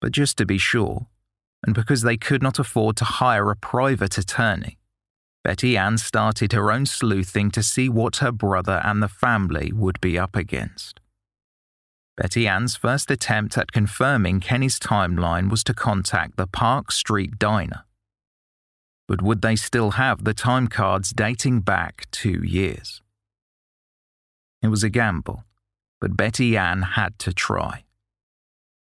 But 0.00 0.12
just 0.12 0.36
to 0.38 0.46
be 0.46 0.58
sure, 0.58 1.06
and 1.64 1.74
because 1.74 2.02
they 2.02 2.16
could 2.16 2.42
not 2.42 2.58
afford 2.58 2.96
to 2.96 3.04
hire 3.04 3.50
a 3.50 3.56
private 3.56 4.18
attorney, 4.18 4.78
Betty 5.44 5.76
Ann 5.76 5.98
started 5.98 6.52
her 6.52 6.70
own 6.70 6.86
sleuthing 6.86 7.50
to 7.52 7.62
see 7.62 7.88
what 7.88 8.16
her 8.16 8.32
brother 8.32 8.80
and 8.84 9.02
the 9.02 9.08
family 9.08 9.72
would 9.72 10.00
be 10.00 10.18
up 10.18 10.36
against. 10.36 11.00
Betty 12.16 12.48
Ann's 12.48 12.76
first 12.76 13.10
attempt 13.10 13.56
at 13.56 13.72
confirming 13.72 14.40
Kenny's 14.40 14.78
timeline 14.78 15.48
was 15.50 15.62
to 15.64 15.72
contact 15.72 16.36
the 16.36 16.48
Park 16.48 16.90
Street 16.90 17.38
Diner. 17.38 17.84
But 19.06 19.22
would 19.22 19.40
they 19.40 19.56
still 19.56 19.92
have 19.92 20.24
the 20.24 20.34
time 20.34 20.66
cards 20.66 21.12
dating 21.12 21.60
back 21.60 22.08
two 22.10 22.42
years? 22.44 23.00
It 24.60 24.68
was 24.68 24.82
a 24.82 24.90
gamble, 24.90 25.44
but 26.00 26.16
Betty 26.16 26.56
Ann 26.56 26.82
had 26.82 27.18
to 27.20 27.32
try. 27.32 27.84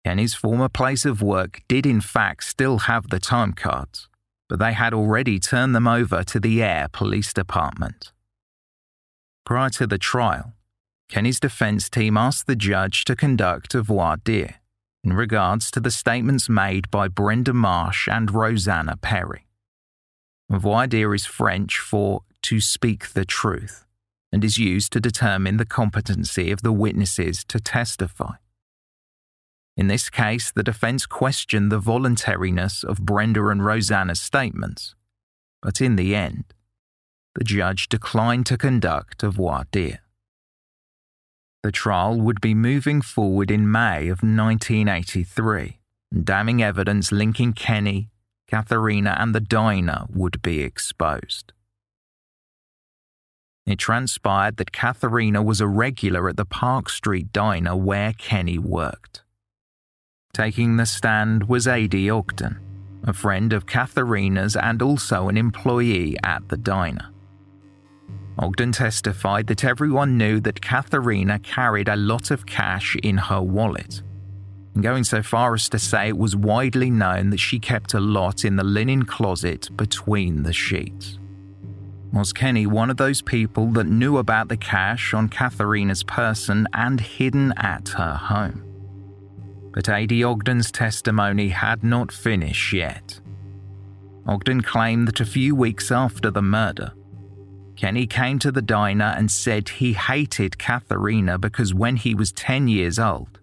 Kenny's 0.04 0.34
former 0.34 0.68
place 0.68 1.04
of 1.04 1.22
work 1.22 1.62
did, 1.68 1.84
in 1.84 2.00
fact, 2.00 2.44
still 2.44 2.78
have 2.80 3.10
the 3.10 3.20
time 3.20 3.52
cards, 3.52 4.08
but 4.48 4.58
they 4.58 4.72
had 4.72 4.94
already 4.94 5.38
turned 5.38 5.74
them 5.74 5.86
over 5.86 6.24
to 6.24 6.40
the 6.40 6.62
Ayer 6.62 6.88
Police 6.90 7.32
Department. 7.34 8.12
Prior 9.44 9.68
to 9.70 9.86
the 9.86 9.98
trial, 9.98 10.54
Kenny's 11.10 11.40
defense 11.40 11.90
team 11.90 12.16
asked 12.16 12.46
the 12.46 12.56
judge 12.56 13.04
to 13.04 13.16
conduct 13.16 13.74
a 13.74 13.82
voir 13.82 14.16
dire 14.16 14.56
in 15.02 15.12
regards 15.12 15.70
to 15.70 15.80
the 15.80 15.90
statements 15.90 16.48
made 16.48 16.90
by 16.90 17.08
Brenda 17.08 17.52
Marsh 17.52 18.08
and 18.08 18.32
Rosanna 18.32 18.96
Perry. 18.96 19.46
Voir 20.48 20.86
dire 20.86 21.14
is 21.14 21.26
French 21.26 21.78
for 21.78 22.22
to 22.42 22.60
speak 22.60 23.08
the 23.08 23.24
truth 23.24 23.86
and 24.32 24.44
is 24.44 24.58
used 24.58 24.92
to 24.92 25.00
determine 25.00 25.56
the 25.56 25.66
competency 25.66 26.50
of 26.50 26.62
the 26.62 26.72
witnesses 26.72 27.44
to 27.44 27.60
testify. 27.60 28.34
In 29.76 29.86
this 29.86 30.10
case, 30.10 30.50
the 30.50 30.62
defense 30.62 31.06
questioned 31.06 31.70
the 31.70 31.78
voluntariness 31.78 32.84
of 32.84 33.04
Brenda 33.04 33.48
and 33.48 33.64
Rosanna's 33.64 34.20
statements, 34.20 34.94
but 35.62 35.80
in 35.80 35.96
the 35.96 36.14
end, 36.14 36.44
the 37.34 37.44
judge 37.44 37.88
declined 37.88 38.46
to 38.46 38.58
conduct 38.58 39.22
a 39.22 39.30
voir 39.30 39.64
dire. 39.70 40.00
The 41.62 41.72
trial 41.72 42.20
would 42.20 42.40
be 42.40 42.54
moving 42.54 43.02
forward 43.02 43.50
in 43.50 43.70
May 43.70 44.08
of 44.08 44.22
1983, 44.22 45.78
and 46.10 46.24
damning 46.24 46.62
evidence 46.62 47.12
linking 47.12 47.52
Kenny, 47.52 48.10
Katharina, 48.48 49.16
and 49.18 49.34
the 49.34 49.40
diner 49.40 50.06
would 50.12 50.42
be 50.42 50.60
exposed. 50.62 51.52
It 53.66 53.78
transpired 53.78 54.56
that 54.56 54.72
Katharina 54.72 55.42
was 55.42 55.60
a 55.60 55.68
regular 55.68 56.28
at 56.28 56.36
the 56.36 56.44
Park 56.44 56.88
Street 56.88 57.32
diner 57.32 57.76
where 57.76 58.12
Kenny 58.14 58.58
worked. 58.58 59.22
Taking 60.32 60.76
the 60.76 60.86
stand 60.86 61.48
was 61.48 61.66
A.D. 61.66 62.08
Ogden, 62.08 62.60
a 63.04 63.12
friend 63.12 63.52
of 63.52 63.66
Katharina's 63.66 64.54
and 64.54 64.80
also 64.80 65.28
an 65.28 65.36
employee 65.36 66.16
at 66.22 66.48
the 66.48 66.56
diner. 66.56 67.10
Ogden 68.38 68.70
testified 68.70 69.48
that 69.48 69.64
everyone 69.64 70.16
knew 70.16 70.38
that 70.40 70.62
Katharina 70.62 71.40
carried 71.40 71.88
a 71.88 71.96
lot 71.96 72.30
of 72.30 72.46
cash 72.46 72.96
in 73.02 73.18
her 73.18 73.42
wallet, 73.42 74.02
going 74.80 75.02
so 75.02 75.20
far 75.20 75.54
as 75.54 75.68
to 75.70 75.80
say 75.80 76.08
it 76.08 76.16
was 76.16 76.36
widely 76.36 76.90
known 76.90 77.30
that 77.30 77.40
she 77.40 77.58
kept 77.58 77.92
a 77.94 78.00
lot 78.00 78.44
in 78.44 78.54
the 78.54 78.64
linen 78.64 79.04
closet 79.04 79.68
between 79.76 80.44
the 80.44 80.52
sheets. 80.52 81.18
Was 82.12 82.32
Kenny 82.32 82.66
one 82.66 82.88
of 82.88 82.96
those 82.96 83.20
people 83.20 83.66
that 83.72 83.86
knew 83.86 84.16
about 84.16 84.48
the 84.48 84.56
cash 84.56 85.12
on 85.12 85.28
Katharina's 85.28 86.04
person 86.04 86.68
and 86.72 87.00
hidden 87.00 87.52
at 87.56 87.88
her 87.90 88.14
home? 88.14 88.69
But 89.72 89.88
A.D. 89.88 90.24
Ogden's 90.24 90.72
testimony 90.72 91.48
had 91.48 91.84
not 91.84 92.10
finished 92.10 92.72
yet. 92.72 93.20
Ogden 94.26 94.62
claimed 94.62 95.08
that 95.08 95.20
a 95.20 95.24
few 95.24 95.54
weeks 95.54 95.90
after 95.90 96.30
the 96.30 96.42
murder, 96.42 96.92
Kenny 97.76 98.06
came 98.06 98.38
to 98.40 98.52
the 98.52 98.60
diner 98.60 99.14
and 99.16 99.30
said 99.30 99.68
he 99.68 99.94
hated 99.94 100.58
Katharina 100.58 101.38
because 101.38 101.72
when 101.72 101.96
he 101.96 102.14
was 102.14 102.30
10 102.32 102.68
years 102.68 102.98
old, 102.98 103.40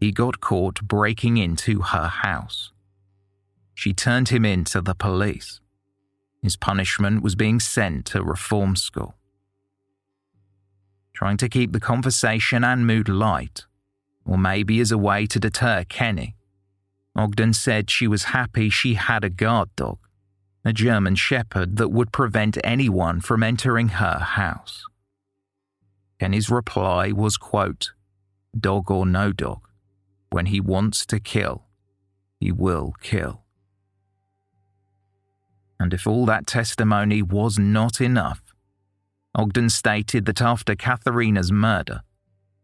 he 0.00 0.10
got 0.10 0.40
caught 0.40 0.82
breaking 0.82 1.36
into 1.36 1.80
her 1.80 2.08
house. 2.08 2.72
She 3.74 3.92
turned 3.92 4.30
him 4.30 4.44
in 4.44 4.64
to 4.64 4.80
the 4.80 4.94
police. 4.94 5.60
His 6.42 6.56
punishment 6.56 7.22
was 7.22 7.36
being 7.36 7.60
sent 7.60 8.06
to 8.06 8.22
reform 8.24 8.74
school. 8.74 9.14
Trying 11.14 11.36
to 11.36 11.48
keep 11.48 11.70
the 11.70 11.78
conversation 11.78 12.64
and 12.64 12.84
mood 12.84 13.08
light, 13.08 13.64
or 14.24 14.38
maybe 14.38 14.80
as 14.80 14.92
a 14.92 14.98
way 14.98 15.26
to 15.26 15.40
deter 15.40 15.84
Kenny, 15.88 16.36
Ogden 17.14 17.52
said 17.52 17.90
she 17.90 18.08
was 18.08 18.24
happy 18.24 18.70
she 18.70 18.94
had 18.94 19.24
a 19.24 19.30
guard 19.30 19.68
dog, 19.76 19.98
a 20.64 20.72
German 20.72 21.14
shepherd 21.14 21.76
that 21.76 21.88
would 21.88 22.12
prevent 22.12 22.56
anyone 22.64 23.20
from 23.20 23.42
entering 23.42 23.88
her 23.88 24.18
house. 24.18 24.84
Kenny's 26.18 26.48
reply 26.48 27.12
was, 27.12 27.36
quote, 27.36 27.92
dog 28.58 28.90
or 28.90 29.04
no 29.04 29.32
dog, 29.32 29.68
when 30.30 30.46
he 30.46 30.60
wants 30.60 31.04
to 31.06 31.20
kill, 31.20 31.64
he 32.38 32.52
will 32.52 32.94
kill. 33.02 33.42
And 35.78 35.92
if 35.92 36.06
all 36.06 36.26
that 36.26 36.46
testimony 36.46 37.22
was 37.22 37.58
not 37.58 38.00
enough, 38.00 38.40
Ogden 39.34 39.68
stated 39.68 40.26
that 40.26 40.40
after 40.40 40.76
Katharina's 40.76 41.50
murder, 41.50 42.02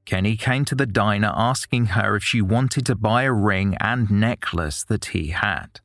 Kenny 0.08 0.38
came 0.38 0.64
to 0.64 0.74
the 0.74 0.86
diner 0.86 1.30
asking 1.36 1.86
her 1.86 2.16
if 2.16 2.24
she 2.24 2.40
wanted 2.40 2.86
to 2.86 2.94
buy 2.94 3.24
a 3.24 3.32
ring 3.32 3.76
and 3.78 4.10
necklace 4.10 4.82
that 4.84 5.04
he 5.06 5.28
had. 5.28 5.80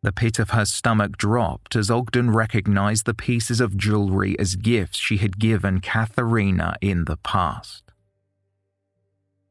The 0.00 0.12
pit 0.12 0.38
of 0.38 0.50
her 0.50 0.64
stomach 0.64 1.18
dropped 1.18 1.76
as 1.76 1.90
Ogden 1.90 2.30
recognized 2.30 3.04
the 3.04 3.12
pieces 3.12 3.60
of 3.60 3.76
jewelry 3.76 4.34
as 4.38 4.56
gifts 4.56 4.96
she 4.96 5.18
had 5.18 5.38
given 5.38 5.82
Katharina 5.82 6.76
in 6.80 7.04
the 7.04 7.18
past. 7.18 7.82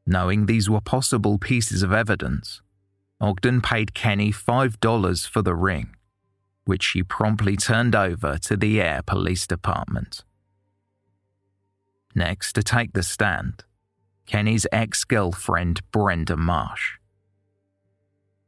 Knowing 0.04 0.46
these 0.46 0.68
were 0.68 0.80
possible 0.80 1.38
pieces 1.38 1.84
of 1.84 1.92
evidence, 1.92 2.62
Ogden 3.20 3.60
paid 3.60 3.94
Kenny 3.94 4.32
$5 4.32 5.28
for 5.28 5.42
the 5.42 5.54
ring 5.54 5.94
which 6.64 6.82
she 6.82 7.04
promptly 7.04 7.56
turned 7.56 7.94
over 7.94 8.38
to 8.38 8.56
the 8.56 8.80
Ayer 8.80 9.02
Police 9.06 9.46
Department. 9.46 10.24
Next 12.16 12.54
to 12.54 12.62
take 12.62 12.94
the 12.94 13.02
stand, 13.02 13.62
Kenny's 14.24 14.66
ex 14.72 15.04
girlfriend 15.04 15.82
Brenda 15.92 16.34
Marsh. 16.34 16.94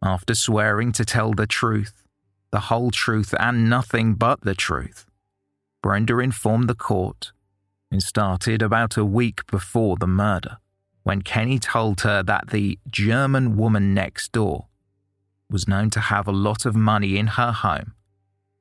After 0.03 0.35
swearing 0.35 0.91
to 0.93 1.05
tell 1.05 1.35
the 1.35 1.47
truth, 1.47 2.03
the 2.51 2.61
whole 2.61 2.91
truth, 2.91 3.35
and 3.39 3.69
nothing 3.69 4.15
but 4.15 4.41
the 4.41 4.55
truth, 4.55 5.05
Brenda 5.83 6.19
informed 6.19 6.71
the 6.71 6.75
court 6.75 7.33
it 7.91 8.01
started 8.01 8.63
about 8.63 8.97
a 8.97 9.05
week 9.05 9.47
before 9.47 9.97
the 9.99 10.07
murder 10.07 10.59
when 11.03 11.21
Kenny 11.21 11.59
told 11.59 12.01
her 12.03 12.23
that 12.23 12.49
the 12.49 12.79
German 12.91 13.59
woman 13.59 13.93
next 13.93 14.33
door 14.33 14.69
was 15.51 15.69
known 15.69 15.91
to 15.91 16.01
have 16.01 16.27
a 16.27 16.33
lot 16.33 16.65
of 16.65 16.75
money 16.75 17.19
in 17.19 17.27
her 17.29 17.53
home 17.53 17.93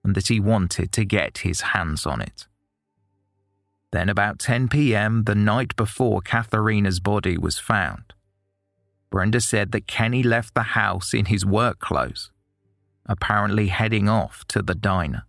and 0.04 0.16
that 0.16 0.28
he 0.28 0.42
wanted 0.42 0.92
to 0.92 1.06
get 1.06 1.40
his 1.40 1.62
hands 1.62 2.06
on 2.06 2.20
it. 2.20 2.48
Then, 3.92 4.10
about 4.10 4.40
10 4.40 4.68
pm, 4.68 5.24
the 5.24 5.36
night 5.36 5.76
before 5.76 6.22
Katharina's 6.22 7.00
body 7.00 7.38
was 7.38 7.58
found, 7.58 8.14
Brenda 9.10 9.40
said 9.40 9.72
that 9.72 9.88
Kenny 9.88 10.22
left 10.22 10.54
the 10.54 10.74
house 10.74 11.14
in 11.14 11.26
his 11.26 11.46
work 11.46 11.80
clothes, 11.80 12.32
apparently 13.06 13.68
heading 13.68 14.10
off 14.10 14.44
to 14.50 14.62
the 14.62 14.76
diner. 14.76 15.26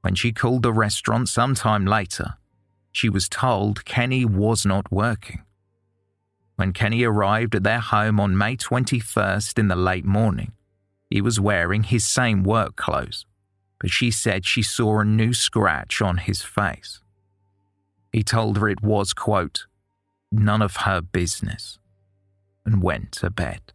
When 0.00 0.14
she 0.14 0.32
called 0.32 0.62
the 0.62 0.72
restaurant 0.72 1.28
sometime 1.28 1.86
later, 1.86 2.34
she 2.90 3.08
was 3.08 3.28
told 3.28 3.84
Kenny 3.84 4.24
was 4.24 4.66
not 4.66 4.90
working. 4.90 5.42
When 6.56 6.72
Kenny 6.72 7.04
arrived 7.04 7.54
at 7.54 7.62
their 7.62 7.78
home 7.78 8.18
on 8.18 8.36
May 8.36 8.56
21st 8.56 9.58
in 9.58 9.68
the 9.68 9.76
late 9.76 10.04
morning, 10.04 10.52
he 11.08 11.20
was 11.20 11.38
wearing 11.38 11.84
his 11.84 12.04
same 12.04 12.42
work 12.42 12.74
clothes, 12.74 13.24
but 13.80 13.90
she 13.90 14.10
said 14.10 14.44
she 14.44 14.62
saw 14.62 15.00
a 15.00 15.04
new 15.04 15.32
scratch 15.32 16.02
on 16.02 16.18
his 16.18 16.42
face. 16.42 17.00
He 18.12 18.22
told 18.22 18.58
her 18.58 18.68
it 18.68 18.82
was, 18.82 19.12
quote, 19.12 19.66
none 20.32 20.62
of 20.62 20.76
her 20.78 21.00
business, 21.00 21.78
and 22.64 22.82
went 22.82 23.12
to 23.12 23.30
bed. 23.30 23.72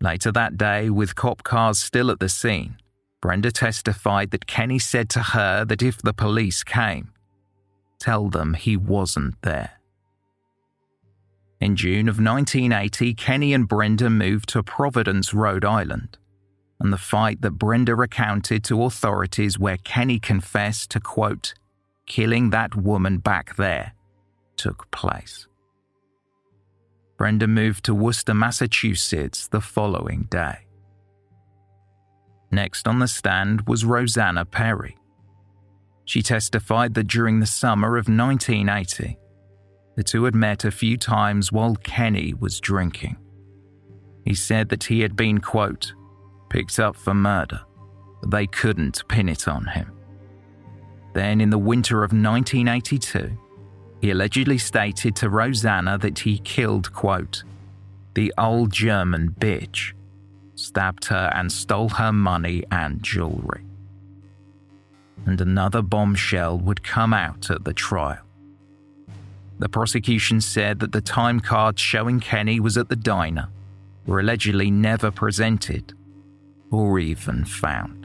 Later 0.00 0.32
that 0.32 0.56
day, 0.56 0.90
with 0.90 1.14
cop 1.14 1.42
cars 1.42 1.78
still 1.78 2.10
at 2.10 2.20
the 2.20 2.28
scene, 2.28 2.76
Brenda 3.22 3.50
testified 3.50 4.32
that 4.32 4.46
Kenny 4.46 4.78
said 4.78 5.08
to 5.10 5.20
her 5.20 5.64
that 5.64 5.82
if 5.82 6.02
the 6.02 6.12
police 6.12 6.62
came, 6.62 7.12
tell 7.98 8.28
them 8.28 8.52
he 8.52 8.76
wasn't 8.76 9.40
there. 9.42 9.80
In 11.60 11.76
June 11.76 12.08
of 12.08 12.20
1980, 12.20 13.14
Kenny 13.14 13.54
and 13.54 13.66
Brenda 13.66 14.10
moved 14.10 14.50
to 14.50 14.62
Providence, 14.62 15.32
Rhode 15.32 15.64
Island, 15.64 16.18
and 16.84 16.92
the 16.92 16.98
fight 16.98 17.40
that 17.40 17.52
Brenda 17.52 17.94
recounted 17.94 18.62
to 18.64 18.82
authorities 18.84 19.58
where 19.58 19.78
Kenny 19.78 20.18
confessed 20.18 20.90
to, 20.90 21.00
quote, 21.00 21.54
killing 22.06 22.50
that 22.50 22.76
woman 22.76 23.18
back 23.18 23.56
there 23.56 23.94
took 24.56 24.90
place. 24.90 25.48
Brenda 27.16 27.46
moved 27.46 27.86
to 27.86 27.94
Worcester, 27.94 28.34
Massachusetts 28.34 29.48
the 29.48 29.62
following 29.62 30.24
day. 30.30 30.58
Next 32.50 32.86
on 32.86 32.98
the 32.98 33.08
stand 33.08 33.66
was 33.66 33.86
Rosanna 33.86 34.44
Perry. 34.44 34.98
She 36.04 36.20
testified 36.20 36.92
that 36.94 37.08
during 37.08 37.40
the 37.40 37.46
summer 37.46 37.96
of 37.96 38.08
1980, 38.08 39.18
the 39.96 40.02
two 40.02 40.24
had 40.24 40.34
met 40.34 40.66
a 40.66 40.70
few 40.70 40.98
times 40.98 41.50
while 41.50 41.76
Kenny 41.76 42.34
was 42.34 42.60
drinking. 42.60 43.16
He 44.26 44.34
said 44.34 44.68
that 44.68 44.84
he 44.84 45.00
had 45.00 45.16
been, 45.16 45.40
quote, 45.40 45.94
picked 46.54 46.78
up 46.78 46.94
for 46.94 47.14
murder, 47.14 47.60
but 48.20 48.30
they 48.30 48.46
couldn't 48.46 49.02
pin 49.08 49.28
it 49.28 49.48
on 49.48 49.66
him. 49.66 49.90
Then, 51.12 51.40
in 51.40 51.50
the 51.50 51.58
winter 51.58 52.04
of 52.04 52.12
1982, 52.12 53.36
he 54.00 54.12
allegedly 54.12 54.58
stated 54.58 55.16
to 55.16 55.30
Rosanna 55.30 55.98
that 55.98 56.20
he 56.20 56.38
killed, 56.38 56.92
quote, 56.92 57.42
the 58.14 58.32
old 58.38 58.70
German 58.70 59.34
bitch, 59.36 59.94
stabbed 60.54 61.06
her 61.06 61.32
and 61.34 61.50
stole 61.50 61.88
her 61.88 62.12
money 62.12 62.62
and 62.70 63.02
jewelry. 63.02 63.64
And 65.26 65.40
another 65.40 65.82
bombshell 65.82 66.60
would 66.60 66.84
come 66.84 67.12
out 67.12 67.50
at 67.50 67.64
the 67.64 67.74
trial. 67.74 68.22
The 69.58 69.68
prosecution 69.68 70.40
said 70.40 70.78
that 70.78 70.92
the 70.92 71.00
time 71.00 71.40
cards 71.40 71.82
showing 71.82 72.20
Kenny 72.20 72.60
was 72.60 72.78
at 72.78 72.88
the 72.88 72.94
diner 72.94 73.48
were 74.06 74.20
allegedly 74.20 74.70
never 74.70 75.10
presented 75.10 75.94
or 76.74 76.98
even 76.98 77.44
found. 77.44 78.00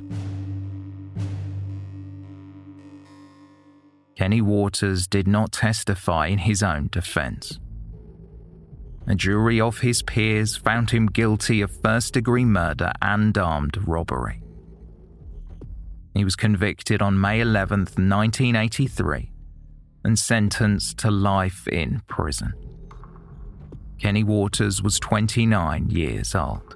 Kenny 4.15 4.41
Waters 4.41 5.07
did 5.07 5.27
not 5.27 5.51
testify 5.51 6.27
in 6.27 6.39
his 6.39 6.61
own 6.61 6.89
defense. 6.91 7.57
A 9.07 9.15
jury 9.15 9.59
of 9.59 9.79
his 9.79 10.03
peers 10.03 10.55
found 10.55 10.91
him 10.91 11.07
guilty 11.07 11.61
of 11.61 11.71
first 11.81 12.13
degree 12.13 12.45
murder 12.45 12.91
and 13.01 13.35
armed 13.37 13.77
robbery. 13.87 14.43
He 16.13 16.23
was 16.23 16.35
convicted 16.35 17.01
on 17.01 17.19
May 17.19 17.39
11, 17.39 17.79
1983, 17.79 19.31
and 20.03 20.19
sentenced 20.19 20.97
to 20.99 21.09
life 21.09 21.67
in 21.67 22.01
prison. 22.07 22.53
Kenny 23.99 24.23
Waters 24.23 24.83
was 24.83 24.99
29 24.99 25.89
years 25.89 26.35
old. 26.35 26.75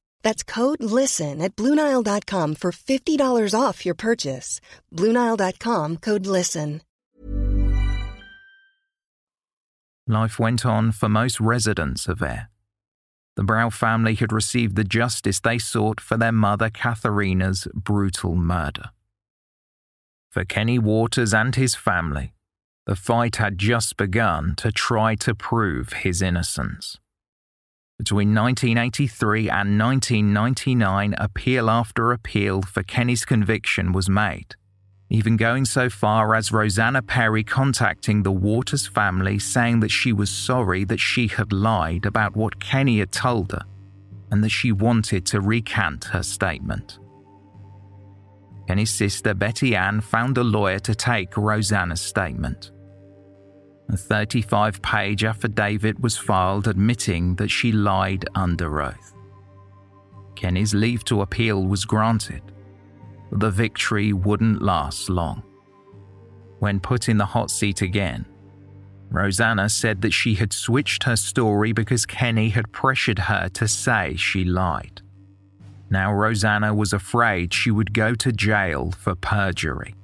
That's 0.23 0.43
code 0.43 0.81
LISTEN 0.81 1.41
at 1.41 1.55
Bluenile.com 1.55 2.55
for 2.55 2.71
$50 2.71 3.59
off 3.59 3.85
your 3.85 3.95
purchase. 3.95 4.61
Bluenile.com 4.95 5.97
code 5.97 6.25
LISTEN. 6.25 6.81
Life 10.07 10.39
went 10.39 10.65
on 10.65 10.91
for 10.91 11.07
most 11.07 11.39
residents 11.39 12.07
of 12.07 12.21
Ayer. 12.21 12.49
The 13.37 13.43
Brow 13.43 13.69
family 13.69 14.15
had 14.15 14.33
received 14.33 14.75
the 14.75 14.83
justice 14.83 15.39
they 15.39 15.57
sought 15.57 16.01
for 16.01 16.17
their 16.17 16.33
mother 16.33 16.69
Katharina's 16.69 17.67
brutal 17.73 18.35
murder. 18.35 18.89
For 20.31 20.43
Kenny 20.43 20.79
Waters 20.79 21.33
and 21.33 21.55
his 21.55 21.75
family, 21.75 22.33
the 22.85 22.95
fight 22.95 23.37
had 23.37 23.57
just 23.57 23.95
begun 23.95 24.55
to 24.57 24.71
try 24.71 25.15
to 25.15 25.33
prove 25.33 25.93
his 25.93 26.21
innocence. 26.21 26.99
Between 28.01 28.33
1983 28.33 29.41
and 29.51 29.79
1999, 29.79 31.13
appeal 31.19 31.69
after 31.69 32.11
appeal 32.11 32.63
for 32.63 32.81
Kenny's 32.81 33.25
conviction 33.25 33.91
was 33.91 34.09
made, 34.09 34.55
even 35.11 35.37
going 35.37 35.65
so 35.65 35.87
far 35.87 36.33
as 36.33 36.51
Rosanna 36.51 37.03
Perry 37.03 37.43
contacting 37.43 38.23
the 38.23 38.31
Waters 38.31 38.87
family 38.87 39.37
saying 39.37 39.81
that 39.81 39.91
she 39.91 40.13
was 40.13 40.31
sorry 40.31 40.83
that 40.85 40.99
she 40.99 41.27
had 41.27 41.53
lied 41.53 42.07
about 42.07 42.35
what 42.35 42.59
Kenny 42.59 42.97
had 42.97 43.11
told 43.11 43.51
her 43.51 43.65
and 44.31 44.43
that 44.43 44.49
she 44.49 44.71
wanted 44.71 45.27
to 45.27 45.39
recant 45.39 46.05
her 46.05 46.23
statement. 46.23 46.97
Kenny's 48.67 48.89
sister 48.89 49.35
Betty 49.35 49.75
Ann 49.75 50.01
found 50.01 50.39
a 50.39 50.43
lawyer 50.43 50.79
to 50.79 50.95
take 50.95 51.37
Rosanna's 51.37 52.01
statement. 52.01 52.71
A 53.91 53.97
35 53.97 54.81
page 54.81 55.25
affidavit 55.25 55.99
was 55.99 56.15
filed 56.17 56.69
admitting 56.69 57.35
that 57.35 57.49
she 57.49 57.73
lied 57.73 58.25
under 58.35 58.81
oath. 58.81 59.13
Kenny's 60.33 60.73
leave 60.73 61.03
to 61.05 61.21
appeal 61.21 61.65
was 61.65 61.83
granted, 61.83 62.41
but 63.29 63.41
the 63.41 63.51
victory 63.51 64.13
wouldn't 64.13 64.61
last 64.61 65.09
long. 65.09 65.43
When 66.59 66.79
put 66.79 67.09
in 67.09 67.17
the 67.17 67.25
hot 67.25 67.51
seat 67.51 67.81
again, 67.81 68.25
Rosanna 69.09 69.67
said 69.67 70.01
that 70.03 70.13
she 70.13 70.35
had 70.35 70.53
switched 70.53 71.03
her 71.03 71.17
story 71.17 71.73
because 71.73 72.05
Kenny 72.05 72.47
had 72.47 72.71
pressured 72.71 73.19
her 73.19 73.49
to 73.49 73.67
say 73.67 74.15
she 74.15 74.45
lied. 74.45 75.01
Now 75.89 76.13
Rosanna 76.13 76.73
was 76.73 76.93
afraid 76.93 77.53
she 77.53 77.71
would 77.71 77.93
go 77.93 78.15
to 78.15 78.31
jail 78.31 78.91
for 78.91 79.15
perjury. 79.15 79.95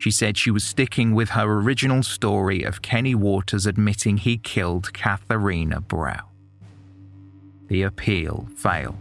She 0.00 0.10
said 0.10 0.38
she 0.38 0.50
was 0.50 0.64
sticking 0.64 1.14
with 1.14 1.28
her 1.30 1.60
original 1.60 2.02
story 2.02 2.62
of 2.62 2.80
Kenny 2.80 3.14
Waters 3.14 3.66
admitting 3.66 4.16
he 4.16 4.38
killed 4.38 4.94
Katharina 4.94 5.82
Brow. 5.82 6.30
The 7.68 7.82
appeal 7.82 8.48
failed. 8.56 8.96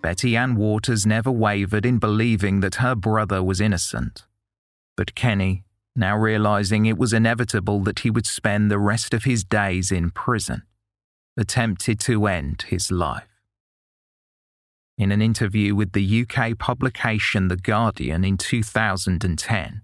Betty 0.00 0.36
Ann 0.36 0.54
Waters 0.54 1.04
never 1.04 1.30
wavered 1.30 1.84
in 1.84 1.98
believing 1.98 2.60
that 2.60 2.76
her 2.76 2.94
brother 2.94 3.42
was 3.42 3.60
innocent. 3.60 4.24
But 4.96 5.16
Kenny, 5.16 5.64
now 5.96 6.16
realizing 6.16 6.86
it 6.86 6.98
was 6.98 7.12
inevitable 7.12 7.80
that 7.80 8.00
he 8.00 8.10
would 8.10 8.26
spend 8.26 8.70
the 8.70 8.78
rest 8.78 9.12
of 9.12 9.24
his 9.24 9.42
days 9.42 9.90
in 9.90 10.12
prison, 10.12 10.62
attempted 11.36 11.98
to 12.00 12.28
end 12.28 12.62
his 12.68 12.92
life. 12.92 13.31
In 15.02 15.10
an 15.10 15.20
interview 15.20 15.74
with 15.74 15.94
the 15.94 16.22
UK 16.22 16.56
publication 16.56 17.48
The 17.48 17.56
Guardian 17.56 18.24
in 18.24 18.38
2010, 18.38 19.82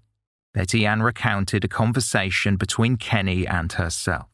Betty 0.54 0.86
Ann 0.86 1.02
recounted 1.02 1.64
a 1.64 1.68
conversation 1.68 2.54
between 2.54 2.96
Kenny 2.96 3.44
and 3.44 3.72
herself. 3.72 4.28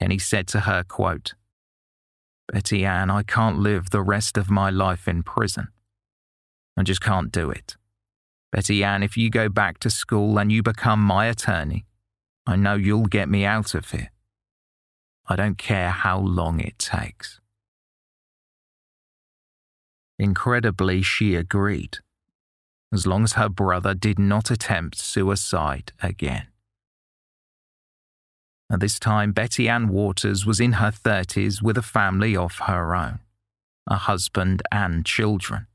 Kenny 0.00 0.18
said 0.18 0.48
to 0.48 0.60
her, 0.60 0.82
quote, 0.82 1.34
Betty 2.50 2.86
Ann, 2.86 3.10
I 3.10 3.22
can't 3.22 3.58
live 3.58 3.90
the 3.90 4.00
rest 4.00 4.38
of 4.38 4.48
my 4.48 4.70
life 4.70 5.06
in 5.06 5.22
prison. 5.22 5.68
I 6.78 6.82
just 6.82 7.02
can't 7.02 7.30
do 7.30 7.50
it. 7.50 7.76
Betty 8.52 8.82
Ann, 8.82 9.02
if 9.02 9.18
you 9.18 9.28
go 9.28 9.50
back 9.50 9.78
to 9.80 9.90
school 9.90 10.38
and 10.38 10.50
you 10.50 10.62
become 10.62 11.02
my 11.02 11.26
attorney, 11.26 11.84
I 12.46 12.56
know 12.56 12.76
you'll 12.76 13.08
get 13.08 13.28
me 13.28 13.44
out 13.44 13.74
of 13.74 13.90
here. 13.90 14.10
I 15.28 15.36
don't 15.36 15.58
care 15.58 15.90
how 15.90 16.18
long 16.18 16.60
it 16.60 16.78
takes. 16.78 17.39
Incredibly, 20.20 21.00
she 21.00 21.34
agreed, 21.34 21.96
as 22.92 23.06
long 23.06 23.24
as 23.24 23.32
her 23.32 23.48
brother 23.48 23.94
did 23.94 24.18
not 24.18 24.50
attempt 24.50 24.98
suicide 24.98 25.92
again. 26.02 26.48
At 28.70 28.80
this 28.80 28.98
time, 28.98 29.32
Betty 29.32 29.66
Ann 29.66 29.88
Waters 29.88 30.44
was 30.44 30.60
in 30.60 30.72
her 30.72 30.90
30s 30.90 31.62
with 31.62 31.78
a 31.78 31.82
family 31.82 32.36
of 32.36 32.58
her 32.66 32.94
own, 32.94 33.20
a 33.88 33.96
husband 33.96 34.60
and 34.70 35.06
children. 35.06 35.68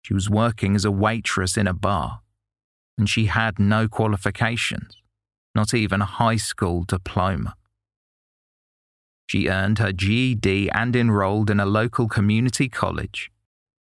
She 0.00 0.14
was 0.14 0.30
working 0.30 0.74
as 0.74 0.86
a 0.86 0.90
waitress 0.90 1.58
in 1.58 1.66
a 1.66 1.74
bar, 1.74 2.22
and 2.96 3.06
she 3.06 3.26
had 3.26 3.58
no 3.58 3.86
qualifications, 3.86 4.96
not 5.54 5.74
even 5.74 6.00
a 6.00 6.06
high 6.06 6.36
school 6.36 6.84
diploma. 6.84 7.54
She 9.26 9.48
earned 9.48 9.78
her 9.78 9.92
GED 9.92 10.70
and 10.70 10.94
enrolled 10.94 11.50
in 11.50 11.60
a 11.60 11.66
local 11.66 12.08
community 12.08 12.68
college, 12.68 13.30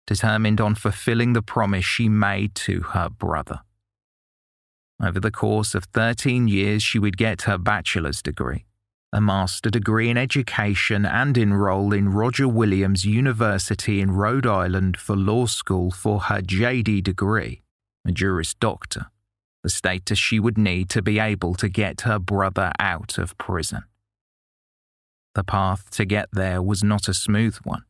determined 0.06 0.60
on 0.60 0.76
fulfilling 0.76 1.34
the 1.34 1.41
promise 1.41 1.86
she 1.86 2.10
made 2.10 2.56
to 2.56 2.82
her 2.82 3.10
brother. 3.10 3.62
Over 5.02 5.19
the 5.19 5.32
course 5.32 5.76
of 5.76 5.84
13 5.86 6.47
years, 6.47 6.82
she 6.82 6.97
would 6.97 7.17
get 7.17 7.43
her 7.43 7.60
bachelor's 7.60 8.21
degree, 8.23 8.65
a 9.13 9.21
master 9.21 9.69
degree 9.69 10.10
in 10.10 10.17
education, 10.17 11.06
and 11.06 11.38
enroll 11.38 11.93
in 11.93 12.10
Roger 12.10 12.47
Williams 12.47 13.06
University 13.06 14.02
in 14.02 14.12
Rhode 14.12 14.47
Island 14.47 14.97
for 14.97 15.15
law 15.15 15.45
school 15.45 15.91
for 15.91 16.21
her 16.21 16.41
JD 16.41 17.04
degree, 17.04 17.62
a 18.08 18.12
Juris 18.12 18.56
Doctor, 18.56 19.06
the 19.62 19.69
status 19.69 20.17
she 20.17 20.39
would 20.39 20.58
need 20.58 20.89
to 20.89 21.04
be 21.04 21.19
able 21.19 21.54
to 21.56 21.69
get 21.69 22.02
her 22.02 22.17
brother 22.17 22.71
out 22.80 23.19
of 23.19 23.38
prison. 23.38 23.84
The 25.38 25.43
path 25.43 25.91
to 25.91 26.04
get 26.04 26.30
there 26.34 26.63
was 26.63 26.84
not 26.84 27.08
a 27.08 27.13
smooth 27.13 27.58
one. 27.58 27.84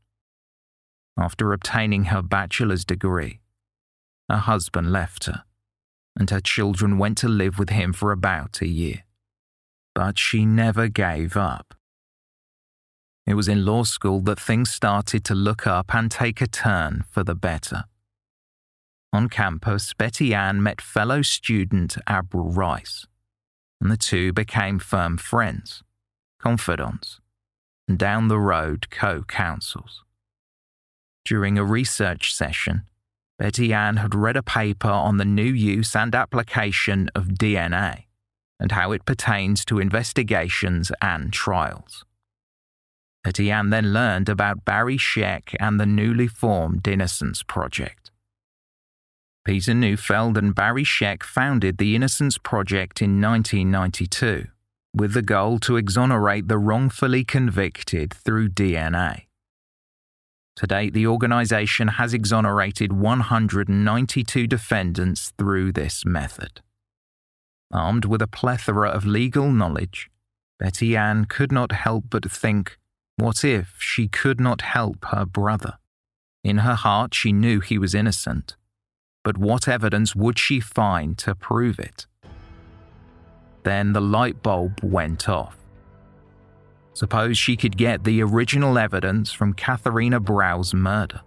After 1.17 1.53
obtaining 1.53 2.05
her 2.11 2.21
bachelor's 2.21 2.83
degree, 2.83 3.39
her 4.27 4.39
husband 4.39 4.91
left 4.91 5.27
her, 5.27 5.45
and 6.19 6.29
her 6.29 6.41
children 6.41 6.97
went 6.97 7.17
to 7.19 7.29
live 7.29 7.57
with 7.57 7.69
him 7.69 7.93
for 7.93 8.11
about 8.11 8.61
a 8.61 8.67
year. 8.67 9.05
But 9.95 10.19
she 10.19 10.45
never 10.45 10.89
gave 10.89 11.37
up. 11.37 11.73
It 13.25 13.35
was 13.35 13.47
in 13.47 13.63
law 13.63 13.83
school 13.83 14.19
that 14.23 14.41
things 14.41 14.69
started 14.69 15.23
to 15.23 15.33
look 15.33 15.65
up 15.65 15.95
and 15.95 16.11
take 16.11 16.41
a 16.41 16.47
turn 16.47 17.05
for 17.09 17.23
the 17.23 17.33
better. 17.33 17.85
On 19.13 19.29
campus, 19.29 19.93
Betty 19.93 20.33
Ann 20.33 20.61
met 20.61 20.81
fellow 20.81 21.21
student 21.21 21.95
Abra 22.07 22.41
Rice, 22.41 23.07
and 23.79 23.89
the 23.89 23.95
two 23.95 24.33
became 24.33 24.79
firm 24.79 25.17
friends, 25.17 25.81
confidants, 26.41 27.21
and 27.87 27.97
down 27.97 28.27
the 28.27 28.39
road 28.39 28.89
co 28.89 29.23
counsels. 29.23 30.03
During 31.25 31.57
a 31.57 31.63
research 31.63 32.33
session, 32.33 32.83
Betty 33.37 33.73
Ann 33.73 33.97
had 33.97 34.15
read 34.15 34.35
a 34.35 34.43
paper 34.43 34.89
on 34.89 35.17
the 35.17 35.25
new 35.25 35.43
use 35.43 35.95
and 35.95 36.15
application 36.15 37.09
of 37.13 37.25
DNA 37.25 38.05
and 38.59 38.71
how 38.71 38.91
it 38.91 39.05
pertains 39.05 39.63
to 39.65 39.79
investigations 39.79 40.91
and 41.01 41.31
trials. 41.31 42.03
Betty 43.23 43.51
Ann 43.51 43.69
then 43.69 43.93
learned 43.93 44.29
about 44.29 44.65
Barry 44.65 44.97
Scheck 44.97 45.55
and 45.59 45.79
the 45.79 45.85
newly 45.85 46.27
formed 46.27 46.87
Innocence 46.87 47.43
Project. 47.43 48.09
Peter 49.45 49.73
Neufeld 49.73 50.37
and 50.37 50.55
Barry 50.55 50.83
Scheck 50.83 51.23
founded 51.23 51.77
the 51.77 51.95
Innocence 51.95 52.37
Project 52.37 53.01
in 53.01 53.21
1992 53.21 54.47
with 54.97 55.13
the 55.13 55.21
goal 55.21 55.59
to 55.59 55.77
exonerate 55.77 56.47
the 56.47 56.57
wrongfully 56.57 57.23
convicted 57.23 58.13
through 58.13 58.49
DNA. 58.49 59.23
To 60.57 60.67
date, 60.67 60.93
the 60.93 61.05
organisation 61.05 61.87
has 61.87 62.13
exonerated 62.13 62.91
192 62.91 64.47
defendants 64.47 65.31
through 65.37 65.71
this 65.71 66.03
method. 66.03 66.61
Armed 67.71 68.05
with 68.05 68.21
a 68.21 68.27
plethora 68.27 68.89
of 68.89 69.05
legal 69.05 69.51
knowledge, 69.51 70.09
Betty 70.57 70.97
Ann 70.97 71.25
could 71.25 71.51
not 71.51 71.71
help 71.71 72.05
but 72.09 72.31
think 72.31 72.77
what 73.17 73.43
if 73.43 73.75
she 73.79 74.07
could 74.07 74.39
not 74.39 74.61
help 74.61 75.05
her 75.05 75.25
brother? 75.25 75.79
In 76.43 76.59
her 76.59 76.75
heart, 76.75 77.13
she 77.13 77.31
knew 77.31 77.59
he 77.59 77.77
was 77.77 77.95
innocent. 77.95 78.55
But 79.23 79.37
what 79.37 79.67
evidence 79.67 80.15
would 80.15 80.39
she 80.39 80.59
find 80.59 81.17
to 81.17 81.35
prove 81.35 81.79
it? 81.79 82.05
Then 83.67 83.91
the 83.91 83.99
light 83.99 84.41
bulb 84.41 84.79
went 84.81 85.27
off. 85.27 85.57
Suppose 86.93 87.37
she 87.37 87.57
could 87.57 87.75
get 87.75 88.05
the 88.05 88.23
original 88.23 88.77
evidence 88.77 89.33
from 89.33 89.53
Katharina 89.53 90.21
Brow's 90.21 90.73
murder. 90.73 91.19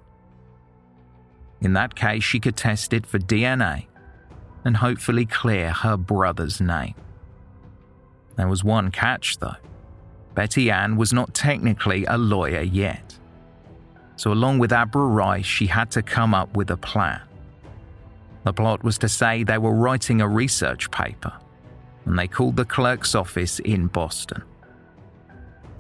In 1.61 1.75
that 1.75 1.95
case, 1.95 2.25
she 2.25 2.41
could 2.41 2.57
test 2.57 2.95
it 2.95 3.05
for 3.05 3.19
DNA 3.19 3.89
and 4.65 4.79
hopefully 4.79 5.27
clear 5.27 5.71
her 5.71 5.99
brother's 5.99 6.63
name. 6.63 6.95
There 8.37 8.49
was 8.49 8.65
one 8.65 8.91
catch, 8.91 9.37
though. 9.37 9.61
Betty 10.35 10.71
Ann 10.71 10.97
was 10.97 11.13
not 11.13 11.35
technically 11.35 12.07
a 12.07 12.17
lawyer 12.17 12.63
yet. 12.63 13.19
So, 14.17 14.33
along 14.33 14.61
with 14.61 14.73
Abra 14.73 15.03
Rice, 15.03 15.45
she 15.45 15.67
had 15.67 15.91
to 15.91 16.01
come 16.01 16.33
up 16.33 16.57
with 16.57 16.71
a 16.71 16.79
plan. 16.79 17.21
The 18.45 18.55
plot 18.55 18.83
was 18.83 18.97
to 18.97 19.11
say 19.11 19.43
they 19.43 19.59
were 19.59 19.75
writing 19.75 20.23
a 20.23 20.29
research 20.29 20.91
paper, 20.91 21.35
and 22.05 22.19
they 22.19 22.29
called 22.29 22.57
the 22.57 22.65
clerk's 22.65 23.15
office 23.15 23.59
in 23.61 23.87
Boston 23.87 24.43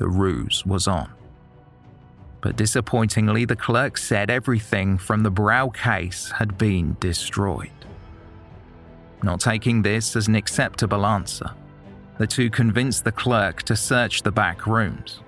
the 0.01 0.09
ruse 0.09 0.65
was 0.65 0.89
on. 0.89 1.13
But 2.41 2.57
disappointingly, 2.57 3.45
the 3.45 3.55
clerk 3.55 3.99
said 3.99 4.31
everything 4.31 4.97
from 4.97 5.23
the 5.23 5.31
brow 5.31 5.69
case 5.69 6.31
had 6.31 6.57
been 6.57 6.97
destroyed. 7.01 7.71
Not 9.23 9.41
taking 9.41 9.83
this 9.83 10.17
as 10.17 10.27
an 10.27 10.37
acceptable 10.37 11.05
answer, 11.05 11.51
the 12.17 12.27
two 12.27 12.49
convinced 12.49 13.05
the 13.05 13.13
clerk 13.13 13.63
to 13.65 13.77
search 13.77 14.23
the 14.23 14.33
back 14.33 14.67
rooms, 14.67 15.21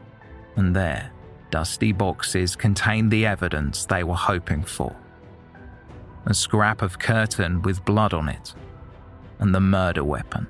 and 0.56 0.74
there, 0.74 1.12
dusty 1.50 1.92
boxes 1.92 2.56
contained 2.56 3.10
the 3.10 3.26
evidence 3.26 3.84
they 3.84 4.02
were 4.02 4.14
hoping 4.14 4.64
for 4.64 4.96
a 6.24 6.32
scrap 6.32 6.80
of 6.80 6.98
curtain 6.98 7.60
with 7.60 7.84
blood 7.84 8.14
on 8.14 8.28
it, 8.30 8.54
and 9.38 9.54
the 9.54 9.60
murder 9.60 10.04
weapon, 10.04 10.46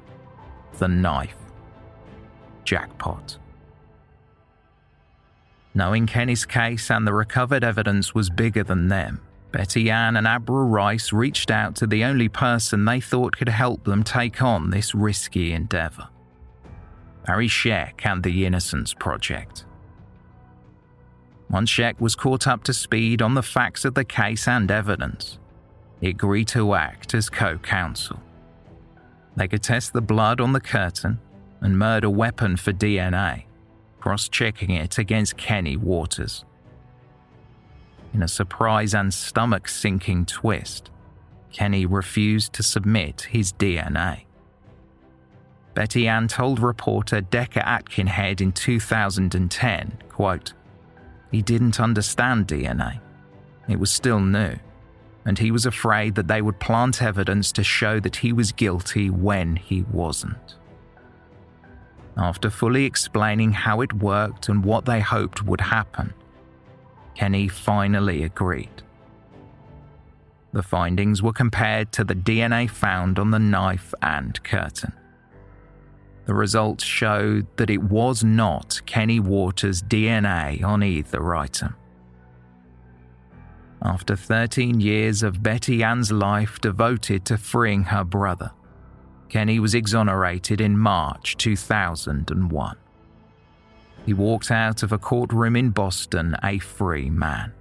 the 0.79 0.89
knife. 0.89 1.37
Jackpot. 2.65 3.39
Knowing 5.75 6.07
Kenny's 6.07 6.45
case 6.45 6.91
and 6.91 7.07
the 7.07 7.15
recovered 7.15 7.65
evidence 7.65 8.15
was 8.15 8.29
bigger 8.29 8.63
than 8.63 8.89
them, 8.89 9.21
Betty 9.53 9.91
Ann 9.91 10.17
and 10.17 10.27
Abra 10.27 10.65
Rice 10.65 11.13
reached 11.13 11.51
out 11.51 11.77
to 11.77 11.87
the 11.87 12.05
only 12.05 12.29
person 12.29 12.85
they 12.85 13.01
thought 13.01 13.37
could 13.37 13.49
help 13.49 13.85
them 13.85 14.03
take 14.03 14.43
on 14.43 14.71
this 14.71 14.95
risky 14.95 15.53
endeavour 15.53 16.09
Barry 17.27 17.49
Scheck 17.49 18.05
and 18.05 18.23
the 18.23 18.45
Innocence 18.45 18.95
Project. 18.95 19.65
Once 21.49 21.71
Scheck 21.71 22.01
was 22.01 22.17
caught 22.17 22.47
up 22.47 22.65
to 22.65 22.73
speed 22.73 23.23
on 23.23 23.35
the 23.35 23.43
facts 23.43 23.85
of 23.85 23.95
the 23.95 24.05
case 24.05 24.49
and 24.49 24.71
evidence, 24.71 25.39
he 26.01 26.09
agreed 26.09 26.49
to 26.49 26.75
act 26.75 27.15
as 27.15 27.31
co 27.31 27.59
counsel. 27.59 28.21
They 29.37 29.49
could 29.49 29.63
test 29.63 29.93
the 29.93 30.03
blood 30.03 30.41
on 30.41 30.53
the 30.53 30.61
curtain 30.61 31.21
and 31.61 31.79
murder 31.79 32.11
weapon 32.11 32.57
for 32.57 32.73
DNA 32.73 33.45
cross 34.03 34.29
checking 34.29 34.71
it 34.71 34.99
against 34.99 35.37
Kenny 35.37 35.77
Waters. 35.77 36.45
In 38.13 38.21
a 38.21 38.27
surprise 38.27 38.95
and 38.95 39.15
stomach 39.15 39.69
sinking 39.69 40.27
twist, 40.27 40.91
Kenny 41.53 41.87
refused 41.87 42.53
to 42.55 42.65
submit 42.65 43.29
his 43.31 43.53
DNA. 43.53 44.25
Betty 45.75 46.09
Ann 46.09 46.27
told 46.27 46.59
reporter 46.59 47.21
Decca 47.21 47.61
Aitkenhead 47.61 48.41
in 48.41 48.51
2010, 48.51 49.99
quote, 50.09 50.53
He 51.31 51.41
didn't 51.41 51.79
understand 51.79 52.49
DNA. 52.49 52.99
It 53.69 53.79
was 53.79 53.93
still 53.93 54.19
new, 54.19 54.57
and 55.25 55.39
he 55.39 55.51
was 55.51 55.67
afraid 55.67 56.15
that 56.15 56.29
they 56.29 56.43
would 56.43 56.59
plant 56.59 57.03
evidence 57.03 57.53
to 57.53 57.63
show 57.63 58.01
that 58.01 58.17
he 58.17 58.33
was 58.33 58.53
guilty 58.53 59.09
when 59.11 59.57
he 59.57 59.83
wasn't. 59.83 60.57
After 62.17 62.51
fully 62.51 62.85
explaining 62.85 63.53
how 63.53 63.81
it 63.81 63.95
worked 63.95 64.49
and 64.49 64.65
what 64.65 64.85
they 64.85 65.01
hoped 65.01 65.43
would 65.45 65.61
happen, 65.61 66.13
Kenny 67.15 67.49
finally 67.49 68.23
agreed. 68.23 68.83
The 70.53 70.63
findings 70.63 71.23
were 71.23 71.33
compared 71.33 71.93
to 71.93 72.05
the 72.05 72.15
DNA 72.15 72.69
found 72.69 73.19
on 73.19 73.31
the 73.31 73.39
knife 73.39 73.95
and 74.03 74.43
curtain. 74.45 74.93
The 76.27 76.35
results 76.35 76.85
showed 76.85 77.47
that 77.57 77.71
it 77.71 77.83
was 77.83 78.23
not 78.23 78.81
Kenny 78.87 79.19
Waters' 79.19 79.83
DNA 79.83 80.63
on 80.63 80.83
either 80.83 81.35
item. 81.35 81.75
After 83.85 84.15
13 84.15 84.79
years 84.81 85.25
of 85.25 85.43
Betty 85.43 85.83
Ann's 85.83 86.13
life 86.13 86.61
devoted 86.61 87.25
to 87.25 87.37
freeing 87.37 87.83
her 87.85 88.05
brother, 88.05 88.53
Kenny 89.29 89.59
was 89.59 89.75
exonerated 89.75 90.61
in 90.61 90.79
March 90.79 91.37
2001. 91.37 92.77
He 94.07 94.13
walked 94.13 94.53
out 94.53 94.85
of 94.85 94.93
a 94.93 94.99
courtroom 94.99 95.57
in 95.57 95.71
Boston 95.71 96.37
a 96.45 96.61
free 96.61 97.11
man. 97.11 97.53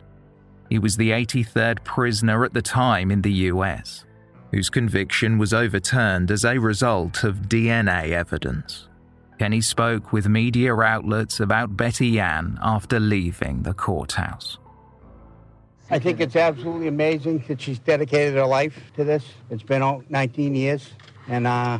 He 0.69 0.77
was 0.77 0.95
the 0.95 1.09
83rd 1.09 1.83
prisoner 1.83 2.45
at 2.45 2.53
the 2.53 2.61
time 2.61 3.09
in 3.09 3.23
the 3.23 3.33
US, 3.49 4.05
whose 4.51 4.69
conviction 4.69 5.39
was 5.39 5.53
overturned 5.53 6.29
as 6.29 6.45
a 6.45 6.59
result 6.59 7.23
of 7.23 7.49
DNA 7.49 8.11
evidence. 8.11 8.87
Kenny 9.39 9.61
spoke 9.61 10.13
with 10.13 10.29
media 10.29 10.75
outlets 10.75 11.39
about 11.39 11.75
Betty 11.75 12.19
Ann 12.19 12.59
after 12.61 12.99
leaving 12.99 13.63
the 13.63 13.73
courthouse. 13.73 14.59
I 15.91 15.99
think 15.99 16.21
it's 16.21 16.37
absolutely 16.37 16.87
amazing 16.87 17.43
that 17.49 17.59
she's 17.59 17.77
dedicated 17.77 18.35
her 18.35 18.45
life 18.45 18.79
to 18.95 19.03
this. 19.03 19.25
It's 19.49 19.61
been 19.61 20.05
19 20.09 20.55
years 20.55 20.89
and 21.27 21.45
uh, 21.45 21.79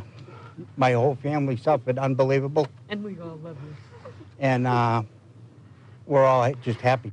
my 0.76 0.92
whole 0.92 1.16
family 1.16 1.56
suffered 1.56 1.98
unbelievable. 1.98 2.68
And 2.90 3.02
we 3.02 3.18
all 3.18 3.38
love 3.42 3.56
you. 3.64 3.74
And 4.38 4.66
uh, 4.66 5.02
we're 6.06 6.24
all 6.24 6.52
just 6.62 6.82
happy. 6.82 7.12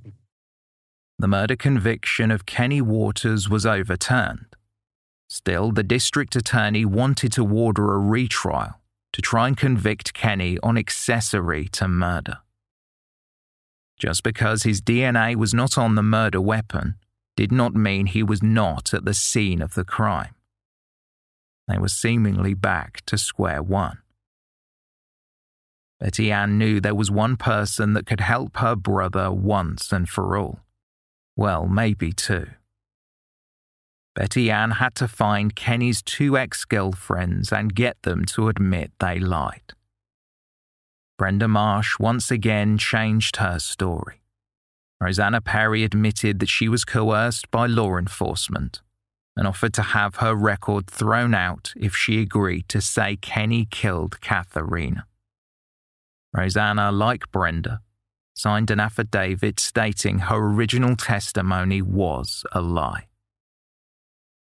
The 1.18 1.28
murder 1.28 1.56
conviction 1.56 2.32
of 2.32 2.46
Kenny 2.46 2.82
Waters 2.82 3.50
was 3.50 3.66
overturned. 3.66 4.56
Still, 5.30 5.72
the 5.72 5.84
district 5.84 6.36
attorney 6.36 6.86
wanted 6.86 7.32
to 7.34 7.48
order 7.48 7.94
a 7.94 8.00
retrial 8.00 8.76
to 9.14 9.22
try 9.22 9.48
and 9.48 9.56
convict 9.56 10.14
Kenny 10.14 10.58
on 10.64 10.78
accessory 10.78 11.68
to 11.70 11.88
murder. 11.88 12.40
Just 14.00 14.24
because 14.24 14.64
his 14.64 14.82
DNA 14.82 15.36
was 15.36 15.54
not 15.54 15.78
on 15.78 15.96
the 15.96 16.04
murder 16.04 16.42
weapon 16.42 16.96
did 17.36 17.52
not 17.52 17.76
mean 17.76 18.08
he 18.08 18.24
was 18.24 18.42
not 18.42 18.94
at 18.94 19.06
the 19.06 19.14
scene 19.14 19.62
of 19.62 19.76
the 19.76 19.86
crime 19.86 20.34
they 21.70 21.78
were 21.78 21.88
seemingly 21.88 22.56
back 22.56 23.06
to 23.06 23.18
square 23.18 23.62
one. 23.62 24.00
Betty 26.00 26.32
Ann 26.32 26.58
knew 26.58 26.82
there 26.82 26.96
was 26.96 27.12
one 27.12 27.38
person 27.38 27.94
that 27.94 28.08
could 28.08 28.22
help 28.22 28.58
her 28.58 28.76
brother 28.76 29.32
once 29.32 29.92
and 29.92 30.10
for 30.10 30.36
all. 30.36 30.62
Well, 31.36 31.68
maybe 31.68 32.12
two. 32.12 32.48
Betty 34.16 34.50
Ann 34.50 34.72
had 34.72 34.96
to 34.96 35.08
find 35.08 35.56
Kenny's 35.56 36.02
two 36.02 36.38
ex 36.38 36.66
girlfriends 36.66 37.54
and 37.54 37.76
get 37.76 38.02
them 38.02 38.26
to 38.26 38.50
admit 38.50 38.92
they 39.00 39.20
lied. 39.20 39.74
Brenda 41.20 41.50
Marsh 41.50 42.00
once 42.00 42.32
again 42.32 42.78
changed 42.78 43.36
her 43.36 43.60
story. 43.60 44.22
Rosanna 45.02 45.42
Perry 45.42 45.84
admitted 45.84 46.40
that 46.40 46.48
she 46.48 46.70
was 46.70 46.86
coerced 46.86 47.52
by 47.52 47.68
law 47.68 47.98
enforcement 47.98 48.82
and 49.36 49.46
offered 49.46 49.74
to 49.74 49.82
have 49.82 50.16
her 50.16 50.34
record 50.34 50.88
thrown 50.88 51.34
out 51.34 51.74
if 51.76 51.94
she 51.94 52.22
agreed 52.22 52.70
to 52.70 52.80
say 52.80 53.18
Kenny 53.18 53.68
killed 53.70 54.22
Katharina. 54.22 55.06
Rosanna, 56.34 56.90
like 56.90 57.30
Brenda, 57.34 57.82
signed 58.34 58.72
an 58.72 58.80
affidavit 58.80 59.60
stating 59.60 60.20
her 60.20 60.38
original 60.38 60.96
testimony 60.96 61.82
was 61.82 62.46
a 62.54 62.62
lie. 62.62 63.09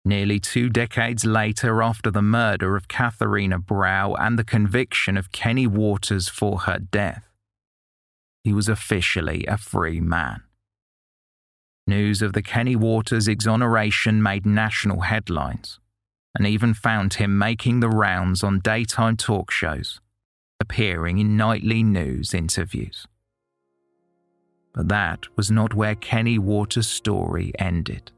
Nearly 0.05 0.39
two 0.39 0.69
decades 0.69 1.25
later, 1.25 1.83
after 1.83 2.09
the 2.09 2.21
murder 2.21 2.75
of 2.75 2.87
Katharina 2.87 3.59
Brow 3.59 4.13
and 4.13 4.39
the 4.39 4.43
conviction 4.43 5.17
of 5.17 5.31
Kenny 5.31 5.67
Waters 5.67 6.29
for 6.29 6.59
her 6.59 6.79
death, 6.79 7.29
he 8.43 8.53
was 8.53 8.69
officially 8.69 9.45
a 9.47 9.57
free 9.57 9.99
man. 9.99 10.43
News 11.85 12.21
of 12.21 12.33
the 12.33 12.41
Kenny 12.41 12.75
Waters 12.75 13.27
exoneration 13.27 14.23
made 14.23 14.45
national 14.45 15.01
headlines 15.01 15.79
and 16.35 16.47
even 16.47 16.73
found 16.73 17.15
him 17.15 17.37
making 17.37 17.79
the 17.79 17.89
rounds 17.89 18.43
on 18.43 18.59
daytime 18.59 19.17
talk 19.17 19.51
shows, 19.51 19.99
appearing 20.59 21.17
in 21.17 21.35
nightly 21.35 21.83
news 21.83 22.33
interviews. 22.33 23.05
But 24.73 24.87
that 24.89 25.25
was 25.35 25.49
not 25.49 25.73
where 25.73 25.95
Kenny 25.95 26.37
Waters' 26.37 26.87
story 26.87 27.51
ended. 27.57 28.11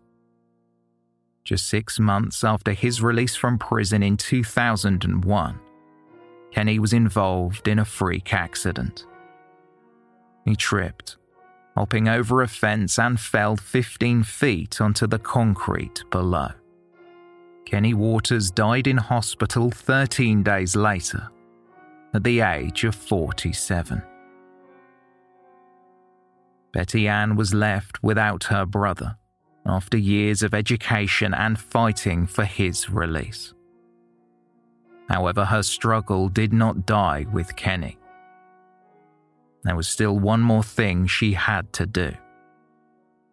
Just 1.43 1.67
six 1.67 1.99
months 1.99 2.43
after 2.43 2.73
his 2.73 3.01
release 3.01 3.35
from 3.35 3.57
prison 3.57 4.03
in 4.03 4.17
2001, 4.17 5.59
Kenny 6.51 6.79
was 6.79 6.93
involved 6.93 7.67
in 7.67 7.79
a 7.79 7.85
freak 7.85 8.33
accident. 8.33 9.05
He 10.45 10.55
tripped 10.55 11.17
hopping 11.75 12.07
over 12.07 12.41
a 12.41 12.47
fence 12.47 12.99
and 12.99 13.19
fell 13.19 13.55
15 13.55 14.23
feet 14.23 14.81
onto 14.81 15.07
the 15.07 15.19
concrete 15.19 16.03
below. 16.11 16.49
Kenny 17.65 17.93
Waters 17.93 18.51
died 18.51 18.87
in 18.87 18.97
hospital 18.97 19.71
13 19.71 20.43
days 20.43 20.75
later, 20.75 21.29
at 22.13 22.23
the 22.23 22.41
age 22.41 22.83
of 22.83 22.95
47. 22.95 24.01
Betty 26.73 27.07
Ann 27.07 27.35
was 27.35 27.53
left 27.53 28.03
without 28.03 28.45
her 28.45 28.65
brother 28.65 29.17
after 29.65 29.97
years 29.97 30.43
of 30.43 30.53
education 30.53 31.33
and 31.33 31.59
fighting 31.59 32.27
for 32.27 32.45
his 32.45 32.89
release. 32.89 33.53
However, 35.09 35.45
her 35.45 35.63
struggle 35.63 36.29
did 36.29 36.53
not 36.53 36.85
die 36.85 37.25
with 37.31 37.55
Kenny. 37.55 37.97
There 39.63 39.75
was 39.75 39.87
still 39.87 40.17
one 40.17 40.41
more 40.41 40.63
thing 40.63 41.05
she 41.05 41.33
had 41.33 41.71
to 41.73 41.85
do. 41.85 42.13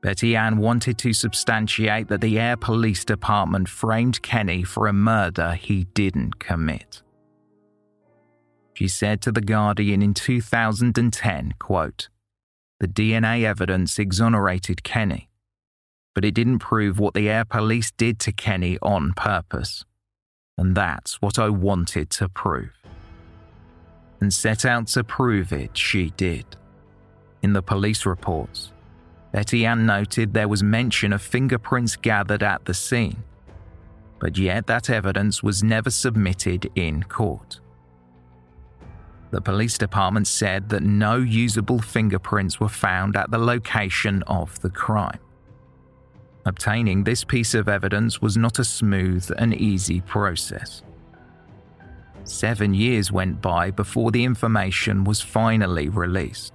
Betty 0.00 0.36
Ann 0.36 0.58
wanted 0.58 0.98
to 0.98 1.12
substantiate 1.12 2.08
that 2.08 2.20
the 2.20 2.38
Ayer 2.38 2.56
Police 2.56 3.04
Department 3.04 3.68
framed 3.68 4.22
Kenny 4.22 4.62
for 4.62 4.86
a 4.86 4.92
murder 4.92 5.54
he 5.54 5.84
didn't 5.94 6.38
commit. 6.38 7.02
She 8.74 8.86
said 8.86 9.20
to 9.22 9.32
The 9.32 9.40
Guardian 9.40 10.02
in 10.02 10.14
2010, 10.14 11.54
quote, 11.58 12.08
The 12.78 12.86
DNA 12.86 13.42
evidence 13.42 13.98
exonerated 13.98 14.84
Kenny, 14.84 15.27
but 16.18 16.24
it 16.24 16.34
didn't 16.34 16.58
prove 16.58 16.98
what 16.98 17.14
the 17.14 17.28
Ayer 17.28 17.44
Police 17.44 17.92
did 17.92 18.18
to 18.18 18.32
Kenny 18.32 18.76
on 18.82 19.12
purpose. 19.12 19.84
And 20.56 20.74
that's 20.74 21.22
what 21.22 21.38
I 21.38 21.48
wanted 21.48 22.10
to 22.10 22.28
prove 22.28 22.72
and 24.20 24.34
set 24.34 24.64
out 24.64 24.88
to 24.88 25.04
prove 25.04 25.52
it 25.52 25.76
she 25.76 26.10
did. 26.16 26.44
In 27.40 27.52
the 27.52 27.62
police 27.62 28.04
reports, 28.04 28.72
Betty 29.30 29.64
Ann 29.64 29.86
noted 29.86 30.34
there 30.34 30.48
was 30.48 30.60
mention 30.60 31.12
of 31.12 31.22
fingerprints 31.22 31.94
gathered 31.94 32.42
at 32.42 32.64
the 32.64 32.74
scene, 32.74 33.22
but 34.18 34.36
yet 34.36 34.66
that 34.66 34.90
evidence 34.90 35.40
was 35.40 35.62
never 35.62 35.88
submitted 35.88 36.68
in 36.74 37.04
court. 37.04 37.60
The 39.30 39.40
police 39.40 39.78
department 39.78 40.26
said 40.26 40.68
that 40.70 40.82
no 40.82 41.18
usable 41.18 41.78
fingerprints 41.78 42.58
were 42.58 42.68
found 42.68 43.14
at 43.14 43.30
the 43.30 43.38
location 43.38 44.24
of 44.24 44.60
the 44.62 44.70
crime. 44.70 45.20
Obtaining 46.48 47.04
this 47.04 47.24
piece 47.24 47.52
of 47.52 47.68
evidence 47.68 48.22
was 48.22 48.38
not 48.38 48.58
a 48.58 48.64
smooth 48.64 49.30
and 49.36 49.52
easy 49.54 50.00
process. 50.00 50.82
Seven 52.24 52.72
years 52.72 53.12
went 53.12 53.42
by 53.42 53.70
before 53.70 54.10
the 54.10 54.24
information 54.24 55.04
was 55.04 55.20
finally 55.20 55.90
released. 55.90 56.54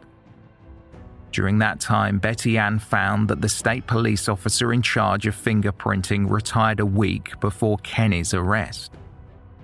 During 1.31 1.59
that 1.59 1.79
time, 1.79 2.17
Betty 2.17 2.57
Ann 2.57 2.79
found 2.79 3.27
that 3.27 3.41
the 3.41 3.49
state 3.49 3.85
police 3.85 4.27
officer 4.27 4.73
in 4.73 4.81
charge 4.81 5.27
of 5.27 5.35
fingerprinting 5.35 6.27
retired 6.27 6.79
a 6.79 6.85
week 6.87 7.39
before 7.39 7.77
Kenny's 7.83 8.33
arrest. 8.33 8.91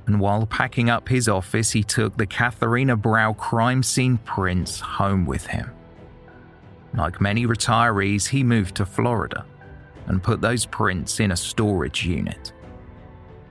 And 0.06 0.20
while 0.20 0.46
packing 0.46 0.92
up 0.92 1.10
his 1.10 1.28
office, 1.28 1.72
he 1.72 1.82
took 1.82 2.18
the 2.18 2.28
Katharina 2.28 2.96
Brow 2.96 3.34
crime 3.34 3.82
scene 3.82 4.20
prints 4.20 4.80
home 4.80 5.26
with 5.26 5.48
him. 5.48 5.72
Like 6.94 7.20
many 7.20 7.48
retirees, 7.48 8.28
he 8.28 8.44
moved 8.44 8.76
to 8.76 8.86
Florida 8.86 9.44
and 10.10 10.22
put 10.22 10.42
those 10.42 10.66
prints 10.66 11.20
in 11.20 11.32
a 11.32 11.38
storage 11.38 12.06
unit. 12.06 12.52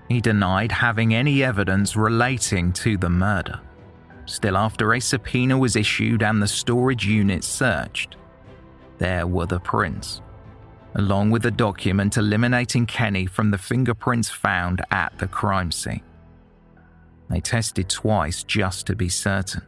He 0.09 0.21
denied 0.21 0.73
having 0.73 1.15
any 1.15 1.43
evidence 1.43 1.97
relating 1.97 2.73
to 2.75 2.97
the 2.97 3.11
murder. 3.11 3.61
Still, 4.27 4.57
after 4.57 4.93
a 4.93 5.01
subpoena 5.01 5.57
was 5.57 5.77
issued 5.77 6.23
and 6.23 6.43
the 6.43 6.49
storage 6.49 7.07
unit 7.07 7.45
searched, 7.45 8.17
there 8.99 9.27
were 9.27 9.47
the 9.47 9.61
prints, 9.61 10.21
along 10.97 11.31
with 11.31 11.47
a 11.47 11.51
document 11.51 12.17
eliminating 12.17 12.85
Kenny 12.85 13.27
from 13.27 13.51
the 13.51 13.59
fingerprints 13.59 14.29
found 14.29 14.83
at 14.91 15.17
the 15.19 15.29
crime 15.29 15.71
scene. 15.71 16.03
They 17.31 17.41
tested 17.41 17.89
twice 17.89 18.43
just 18.43 18.87
to 18.87 18.97
be 18.97 19.09
certain. 19.09 19.63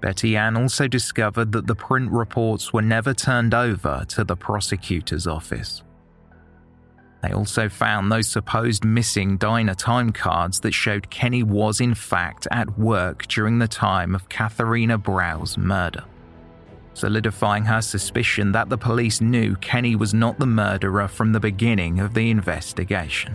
Betty 0.00 0.36
Ann 0.36 0.56
also 0.56 0.86
discovered 0.86 1.52
that 1.52 1.66
the 1.66 1.74
print 1.74 2.10
reports 2.12 2.72
were 2.72 2.82
never 2.82 3.14
turned 3.14 3.54
over 3.54 4.04
to 4.08 4.24
the 4.24 4.36
prosecutor's 4.36 5.26
office. 5.26 5.82
They 7.22 7.32
also 7.32 7.68
found 7.68 8.12
those 8.12 8.28
supposed 8.28 8.84
missing 8.84 9.36
diner 9.36 9.74
time 9.74 10.12
cards 10.12 10.60
that 10.60 10.74
showed 10.74 11.10
Kenny 11.10 11.42
was 11.42 11.80
in 11.80 11.94
fact 11.94 12.46
at 12.50 12.78
work 12.78 13.26
during 13.26 13.58
the 13.58 13.68
time 13.68 14.14
of 14.14 14.28
Katharina 14.28 14.98
Brow's 14.98 15.56
murder, 15.56 16.04
solidifying 16.94 17.64
her 17.64 17.80
suspicion 17.80 18.52
that 18.52 18.68
the 18.68 18.78
police 18.78 19.20
knew 19.20 19.56
Kenny 19.56 19.96
was 19.96 20.14
not 20.14 20.38
the 20.38 20.46
murderer 20.46 21.08
from 21.08 21.32
the 21.32 21.40
beginning 21.40 21.98
of 21.98 22.14
the 22.14 22.30
investigation. 22.30 23.34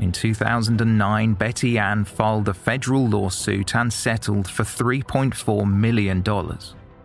In 0.00 0.12
2009, 0.12 1.34
Betty 1.34 1.78
Ann 1.78 2.04
filed 2.06 2.48
a 2.48 2.54
federal 2.54 3.06
lawsuit 3.06 3.76
and 3.76 3.92
settled 3.92 4.48
for 4.48 4.62
$3.4 4.62 5.70
million 5.70 6.22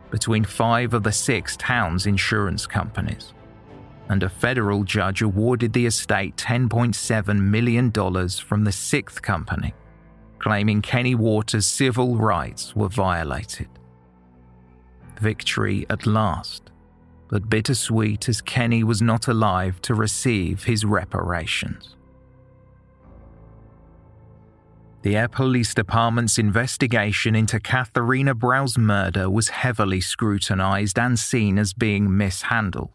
between 0.10 0.46
five 0.46 0.94
of 0.94 1.04
the 1.04 1.12
six 1.12 1.58
town's 1.58 2.06
insurance 2.06 2.66
companies 2.66 3.34
and 4.10 4.24
a 4.24 4.30
federal 4.30 4.84
judge 4.84 5.22
awarded 5.22 5.74
the 5.74 5.86
estate 5.86 6.36
$10.7 6.38 7.40
million 7.40 7.92
from 7.92 8.64
the 8.64 8.72
sixth 8.72 9.22
company, 9.22 9.74
claiming 10.40 10.82
Kenny 10.82 11.16
Waters' 11.16 11.66
civil 11.66 12.16
rights 12.16 12.76
were 12.76 12.88
violated. 12.88 13.68
Victory 15.20 15.86
at 15.90 16.06
last, 16.06 16.72
but 17.30 17.50
bittersweet 17.50 18.30
as 18.30 18.42
Kenny 18.42 18.84
was 18.84 19.02
not 19.02 19.28
alive 19.28 19.82
to 19.82 19.96
receive 19.96 20.64
his 20.64 20.86
reparations. 20.86 21.96
The 25.06 25.18
Ayer 25.18 25.28
Police 25.28 25.76
Department's 25.76 26.40
investigation 26.40 27.36
into 27.36 27.60
Katharina 27.60 28.34
Brow's 28.34 28.76
murder 28.76 29.30
was 29.30 29.50
heavily 29.50 30.02
scrutinized 30.02 30.98
and 30.98 31.20
seen 31.20 31.60
as 31.60 31.74
being 31.74 32.18
mishandled. 32.18 32.90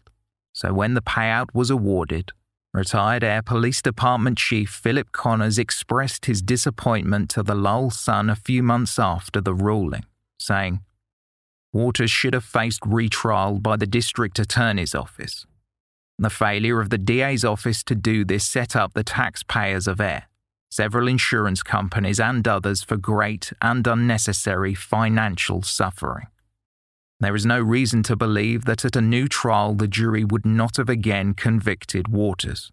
So 0.51 0.73
when 0.73 0.93
the 0.93 1.01
payout 1.01 1.53
was 1.53 1.69
awarded, 1.69 2.33
retired 2.73 3.23
Ayer 3.23 3.41
Police 3.41 3.81
Department 3.81 4.37
Chief 4.37 4.69
Philip 4.69 5.13
Connors 5.13 5.57
expressed 5.57 6.25
his 6.25 6.41
disappointment 6.41 7.29
to 7.29 7.43
the 7.43 7.55
Lowell 7.55 7.91
Sun 7.91 8.29
a 8.29 8.35
few 8.35 8.61
months 8.61 8.99
after 8.99 9.39
the 9.39 9.53
ruling, 9.53 10.03
saying, 10.37 10.81
Waters 11.71 12.11
should 12.11 12.33
have 12.33 12.43
faced 12.43 12.81
retrial 12.85 13.57
by 13.61 13.77
the 13.77 13.87
District 13.87 14.37
Attorney's 14.37 14.93
Office. 14.93 15.45
The 16.19 16.29
failure 16.29 16.81
of 16.81 16.89
the 16.89 16.97
DA's 16.97 17.45
office 17.45 17.85
to 17.85 17.95
do 17.95 18.25
this 18.25 18.45
set 18.45 18.75
up 18.75 18.95
the 18.95 19.05
taxpayers 19.05 19.87
of 19.87 20.01
Ayer, 20.01 20.25
several 20.71 21.07
insurance 21.07 21.61
companies, 21.61 22.19
and 22.19 22.47
others 22.47 22.81
for 22.81 22.97
great 22.97 23.51
and 23.61 23.85
unnecessary 23.85 24.73
financial 24.73 25.61
suffering. 25.61 26.27
There 27.19 27.35
is 27.35 27.45
no 27.45 27.59
reason 27.59 28.01
to 28.03 28.15
believe 28.15 28.65
that 28.65 28.83
at 28.83 28.95
a 28.95 29.01
new 29.01 29.27
trial 29.27 29.75
the 29.75 29.87
jury 29.87 30.23
would 30.23 30.45
not 30.45 30.77
have 30.77 30.89
again 30.89 31.35
convicted 31.35 32.07
Waters. 32.07 32.71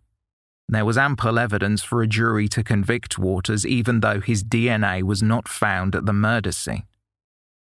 There 0.70 0.84
was 0.84 0.96
ample 0.96 1.38
evidence 1.38 1.82
for 1.82 2.00
a 2.00 2.06
jury 2.06 2.48
to 2.48 2.62
convict 2.62 3.18
Waters 3.18 3.66
even 3.66 4.00
though 4.00 4.20
his 4.20 4.44
DNA 4.44 5.02
was 5.02 5.22
not 5.22 5.48
found 5.48 5.94
at 5.94 6.06
the 6.06 6.12
murder 6.12 6.52
scene. 6.52 6.84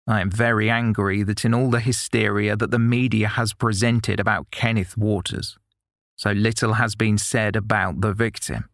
I 0.08 0.22
am 0.22 0.32
very 0.32 0.70
angry 0.70 1.24
that 1.24 1.44
in 1.44 1.54
all 1.54 1.70
the 1.70 1.80
hysteria 1.80 2.56
that 2.56 2.72
the 2.72 2.80
media 2.80 3.28
has 3.28 3.54
presented 3.54 4.20
about 4.20 4.52
Kenneth 4.52 4.98
Waters, 4.98 5.58
so 6.16 6.32
little 6.32 6.74
has 6.74 6.96
been 6.96 7.18
said 7.18 7.56
about 7.56 8.02
the 8.02 8.14
victim, 8.14 8.70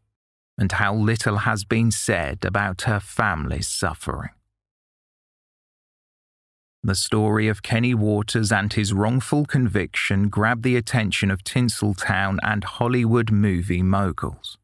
and 0.58 0.72
how 0.74 0.94
little 0.96 1.40
has 1.40 1.64
been 1.66 1.92
said 1.92 2.46
about 2.46 2.84
her 2.84 3.00
family's 3.00 3.68
suffering. 3.68 4.32
The 6.84 6.94
story 6.94 7.48
of 7.48 7.64
Kenny 7.64 7.96
Waters 7.96 8.52
and 8.52 8.72
his 8.72 8.94
wrongful 8.94 9.46
conviction 9.46 10.30
grabbed 10.30 10.62
the 10.62 10.76
attention 10.76 11.32
of 11.32 11.44
Tinseltown 11.44 12.38
and 12.44 12.64
Hollywood 12.64 13.32
movie 13.32 13.82
moguls. 13.82 14.60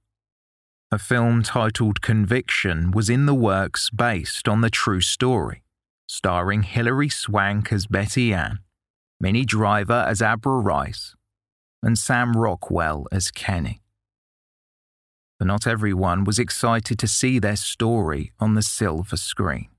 A 0.91 0.99
film 0.99 1.41
titled 1.41 2.01
Conviction 2.01 2.91
was 2.91 3.09
in 3.09 3.25
the 3.25 3.33
works 3.33 3.89
based 3.89 4.47
on 4.47 4.61
the 4.61 4.69
true 4.69 5.01
story, 5.01 5.63
starring 6.07 6.61
Hilary 6.61 7.09
Swank 7.09 7.73
as 7.73 7.87
Betty 7.87 8.33
Ann, 8.33 8.59
Minnie 9.19 9.45
Driver 9.45 10.05
as 10.07 10.21
Abra 10.21 10.59
Rice, 10.59 11.15
and 11.81 11.97
Sam 11.97 12.33
Rockwell 12.33 13.07
as 13.11 13.31
Kenny. 13.31 13.80
But 15.41 15.47
not 15.47 15.65
everyone 15.65 16.23
was 16.23 16.37
excited 16.37 16.99
to 16.99 17.07
see 17.07 17.39
their 17.39 17.55
story 17.55 18.31
on 18.39 18.53
the 18.53 18.61
silver 18.61 19.17
screen. 19.17 19.69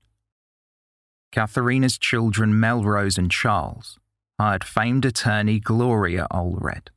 Katharina's 1.31 1.97
children, 1.97 2.59
Melrose 2.59 3.17
and 3.17 3.31
Charles, 3.31 3.97
hired 4.37 4.65
famed 4.65 5.05
attorney 5.05 5.61
Gloria 5.61 6.27
Allred. 6.29 6.89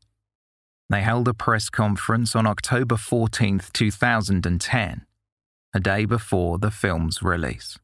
They 0.91 1.03
held 1.03 1.29
a 1.29 1.33
press 1.33 1.71
conference 1.71 2.35
on 2.35 2.45
October 2.45 2.97
14, 2.97 3.61
2010, 3.73 5.07
a 5.73 5.79
day 5.79 6.05
before 6.05 6.59
the 6.59 6.73
film's 6.73 7.23
release. 7.23 7.79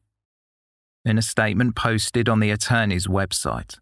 In 1.05 1.17
a 1.17 1.21
statement 1.21 1.77
posted 1.77 2.27
on 2.27 2.41
the 2.41 2.51
attorney's 2.51 3.07
website, 3.07 3.79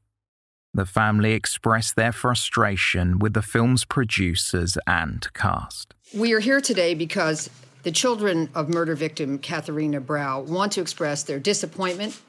the 0.74 0.86
family 0.86 1.34
expressed 1.34 1.96
their 1.96 2.12
frustration 2.12 3.20
with 3.20 3.34
the 3.34 3.42
film's 3.42 3.86
producers 3.86 4.78
and 4.88 5.32
cast. 5.34 5.94
We 6.14 6.34
are 6.34 6.40
here 6.40 6.62
today 6.62 6.94
because 6.94 7.50
the 7.84 7.92
children 7.92 8.50
of 8.56 8.70
murder 8.70 8.96
victim 8.96 9.40
Katharina 9.40 10.00
Brow 10.00 10.42
want 10.42 10.72
to 10.74 10.82
express 10.82 11.24
their 11.24 11.40
disappointment 11.40 12.22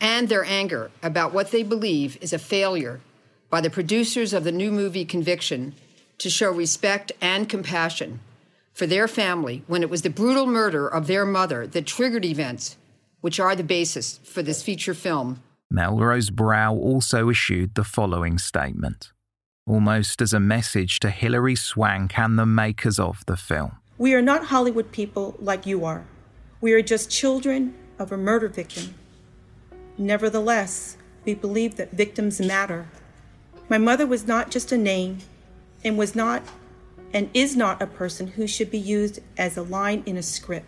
and 0.00 0.28
their 0.28 0.44
anger 0.44 0.90
about 1.02 1.32
what 1.32 1.50
they 1.50 1.62
believe 1.62 2.18
is 2.20 2.32
a 2.32 2.38
failure 2.38 3.00
by 3.50 3.60
the 3.60 3.70
producers 3.70 4.32
of 4.32 4.44
the 4.44 4.52
new 4.52 4.72
movie 4.72 5.04
Conviction 5.04 5.74
to 6.18 6.30
show 6.30 6.50
respect 6.50 7.12
and 7.20 7.48
compassion 7.48 8.20
for 8.72 8.86
their 8.86 9.06
family 9.06 9.62
when 9.66 9.82
it 9.82 9.90
was 9.90 10.02
the 10.02 10.10
brutal 10.10 10.46
murder 10.46 10.88
of 10.88 11.06
their 11.06 11.24
mother 11.24 11.66
that 11.66 11.86
triggered 11.86 12.24
events 12.24 12.76
which 13.20 13.40
are 13.40 13.56
the 13.56 13.64
basis 13.64 14.18
for 14.24 14.42
this 14.42 14.62
feature 14.62 14.94
film 14.94 15.42
Melrose 15.70 16.30
Brow 16.30 16.74
also 16.74 17.28
issued 17.28 17.74
the 17.74 17.82
following 17.82 18.38
statement, 18.38 19.12
almost 19.66 20.22
as 20.22 20.32
a 20.32 20.38
message 20.38 21.00
to 21.00 21.10
Hilary 21.10 21.56
Swank 21.56 22.16
and 22.18 22.38
the 22.38 22.46
makers 22.46 23.00
of 23.00 23.24
the 23.26 23.36
film. 23.36 23.72
We 23.98 24.14
are 24.14 24.22
not 24.22 24.46
Hollywood 24.46 24.92
people 24.92 25.34
like 25.40 25.66
you 25.66 25.84
are. 25.84 26.04
We 26.60 26.72
are 26.72 26.82
just 26.82 27.10
children 27.10 27.74
of 27.98 28.12
a 28.12 28.16
murder 28.16 28.48
victim. 28.48 28.94
Nevertheless, 29.98 30.96
we 31.24 31.34
believe 31.34 31.76
that 31.76 31.92
victims 31.92 32.40
matter. 32.40 32.86
My 33.68 33.78
mother 33.78 34.06
was 34.06 34.26
not 34.26 34.52
just 34.52 34.70
a 34.70 34.78
name 34.78 35.18
and 35.82 35.98
was 35.98 36.14
not 36.14 36.42
and 37.12 37.28
is 37.34 37.56
not 37.56 37.82
a 37.82 37.86
person 37.86 38.28
who 38.28 38.46
should 38.46 38.70
be 38.70 38.78
used 38.78 39.18
as 39.36 39.56
a 39.56 39.62
line 39.62 40.02
in 40.06 40.16
a 40.16 40.22
script 40.22 40.66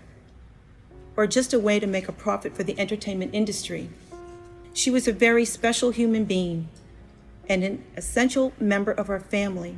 or 1.17 1.27
just 1.27 1.53
a 1.53 1.59
way 1.59 1.79
to 1.79 1.87
make 1.87 2.09
a 2.09 2.13
profit 2.13 2.57
for 2.57 2.63
the 2.63 2.79
entertainment 2.79 3.35
industry. 3.35 3.91
She 4.79 4.93
was 4.93 5.09
a 5.09 5.13
very 5.13 5.45
special 5.45 5.91
human 5.91 6.25
being 6.25 6.69
and 7.49 7.65
an 7.65 7.83
essential 7.97 8.53
member 8.61 8.93
of 8.93 9.11
our 9.11 9.19
family. 9.19 9.77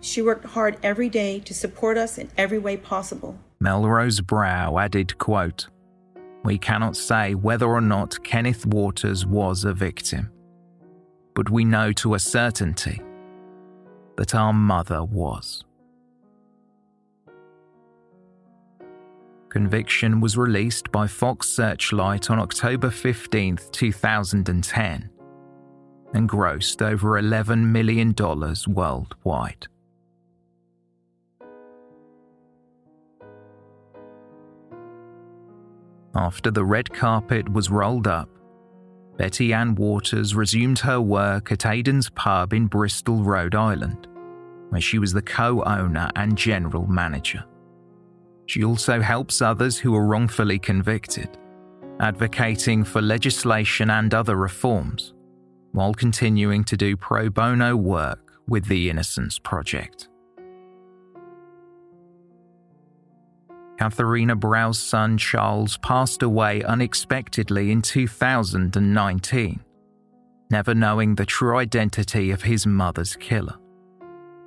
She 0.00 0.20
worked 0.20 0.46
hard 0.46 0.78
every 0.82 1.08
day 1.08 1.38
to 1.38 1.54
support 1.54 1.96
us 1.96 2.18
in 2.18 2.28
every 2.36 2.58
way 2.58 2.76
possible. 2.76 3.38
Melrose 3.60 4.20
Brow 4.20 4.78
added, 4.78 5.16
quote, 5.18 5.68
We 6.42 6.58
cannot 6.58 6.96
say 6.96 7.36
whether 7.36 7.66
or 7.66 7.80
not 7.80 8.24
Kenneth 8.24 8.66
Waters 8.66 9.24
was 9.24 9.62
a 9.62 9.72
victim, 9.72 10.32
but 11.36 11.48
we 11.48 11.64
know 11.64 11.92
to 11.92 12.14
a 12.14 12.18
certainty 12.18 13.00
that 14.16 14.34
our 14.34 14.52
mother 14.52 15.04
was. 15.04 15.62
Conviction 19.48 20.20
was 20.20 20.36
released 20.36 20.92
by 20.92 21.06
Fox 21.06 21.48
Searchlight 21.48 22.30
on 22.30 22.38
October 22.38 22.90
15, 22.90 23.58
2010, 23.72 25.10
and 26.12 26.28
grossed 26.28 26.82
over 26.82 27.20
$11 27.20 27.64
million 27.64 28.14
worldwide. 28.66 29.66
After 36.14 36.50
the 36.50 36.64
red 36.64 36.92
carpet 36.92 37.50
was 37.50 37.70
rolled 37.70 38.06
up, 38.06 38.28
Betty 39.16 39.52
Ann 39.52 39.74
Waters 39.74 40.34
resumed 40.34 40.80
her 40.80 41.00
work 41.00 41.50
at 41.52 41.64
Aidan's 41.64 42.10
Pub 42.10 42.52
in 42.52 42.66
Bristol, 42.66 43.22
Rhode 43.24 43.54
Island, 43.54 44.08
where 44.68 44.80
she 44.80 44.98
was 44.98 45.12
the 45.12 45.22
co 45.22 45.62
owner 45.64 46.10
and 46.16 46.36
general 46.36 46.86
manager. 46.86 47.44
She 48.48 48.64
also 48.64 49.02
helps 49.02 49.42
others 49.42 49.76
who 49.78 49.94
are 49.94 50.06
wrongfully 50.06 50.58
convicted, 50.58 51.36
advocating 52.00 52.82
for 52.82 53.02
legislation 53.02 53.90
and 53.90 54.14
other 54.14 54.36
reforms, 54.36 55.12
while 55.72 55.92
continuing 55.92 56.64
to 56.64 56.76
do 56.76 56.96
pro 56.96 57.28
bono 57.28 57.76
work 57.76 58.32
with 58.48 58.64
the 58.64 58.88
Innocence 58.88 59.38
Project. 59.38 60.08
Katharina 63.78 64.34
Brow's 64.34 64.78
son 64.78 65.18
Charles 65.18 65.76
passed 65.76 66.22
away 66.22 66.62
unexpectedly 66.62 67.70
in 67.70 67.82
2019, 67.82 69.60
never 70.50 70.74
knowing 70.74 71.14
the 71.14 71.26
true 71.26 71.58
identity 71.58 72.30
of 72.30 72.42
his 72.42 72.66
mother's 72.66 73.14
killer 73.14 73.58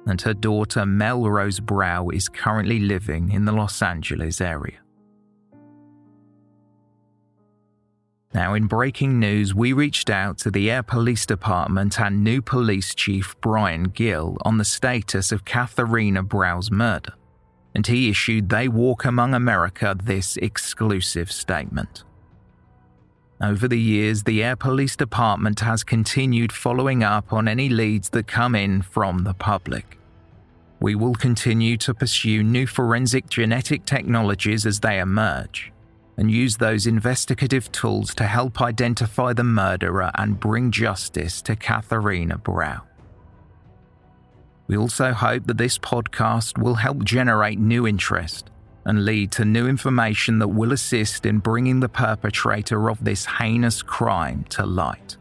and 0.06 0.22
her 0.22 0.34
daughter 0.34 0.86
Melrose 0.86 1.60
Brow 1.60 2.10
is 2.10 2.30
currently 2.30 2.80
living 2.80 3.32
in 3.32 3.46
the 3.46 3.52
Los 3.52 3.82
Angeles 3.82 4.42
area. 4.42 4.80
Now, 8.34 8.54
in 8.54 8.68
breaking 8.68 9.20
news, 9.20 9.54
we 9.54 9.74
reached 9.74 10.10
out 10.10 10.38
to 10.40 10.52
the 10.52 10.70
Ayer 10.70 10.84
Police 10.84 11.26
Department 11.26 12.00
and 12.00 12.24
new 12.24 12.42
police 12.42 12.96
chief 12.96 13.36
Brian 13.42 13.84
Gill 13.84 14.38
on 14.44 14.58
the 14.58 14.64
status 14.64 15.34
of 15.34 15.44
Katharina 15.44 16.24
Brow's 16.24 16.72
murder, 16.72 17.14
and 17.76 17.86
he 17.86 18.10
issued 18.10 18.48
They 18.48 18.70
Walk 18.70 19.04
Among 19.04 19.34
America 19.34 19.98
this 20.02 20.38
exclusive 20.38 21.30
statement. 21.30 22.06
Over 23.42 23.68
the 23.68 23.80
years, 23.80 24.22
the 24.22 24.44
Ayer 24.44 24.56
Police 24.56 24.96
Department 24.96 25.62
has 25.62 25.84
continued 25.84 26.52
following 26.52 27.04
up 27.04 27.34
on 27.34 27.48
any 27.48 27.70
leads 27.70 28.12
that 28.12 28.28
come 28.28 28.54
in 28.54 28.84
from 28.84 29.24
the 29.24 29.34
public. 29.34 29.98
We 30.80 30.94
will 30.94 31.16
continue 31.16 31.76
to 31.78 31.96
pursue 31.96 32.44
new 32.44 32.68
forensic 32.68 33.30
genetic 33.30 33.86
technologies 33.86 34.68
as 34.68 34.80
they 34.80 35.00
emerge 35.00 35.74
and 36.18 36.30
use 36.30 36.58
those 36.58 36.86
investigative 36.86 37.72
tools 37.72 38.14
to 38.16 38.26
help 38.26 38.62
identify 38.62 39.34
the 39.34 39.44
murderer 39.44 40.12
and 40.16 40.40
bring 40.40 40.70
justice 40.70 41.42
to 41.42 41.56
Katharina 41.56 42.38
Brow. 42.38 42.84
We 44.68 44.78
also 44.78 45.14
hope 45.14 45.48
that 45.48 45.58
this 45.58 45.80
podcast 45.80 46.62
will 46.62 46.76
help 46.76 47.04
generate 47.04 47.58
new 47.58 47.88
interest 47.88 48.51
and 48.86 49.06
lead 49.06 49.32
to 49.32 49.46
new 49.46 49.68
information 49.68 50.40
that 50.40 50.48
will 50.48 50.72
assist 50.72 51.26
in 51.26 51.40
bringing 51.40 51.80
the 51.80 51.90
perpetrator 51.90 52.90
of 52.90 53.04
this 53.04 53.26
heinous 53.26 53.82
crime 53.82 54.44
to 54.50 54.66
light. 54.66 55.18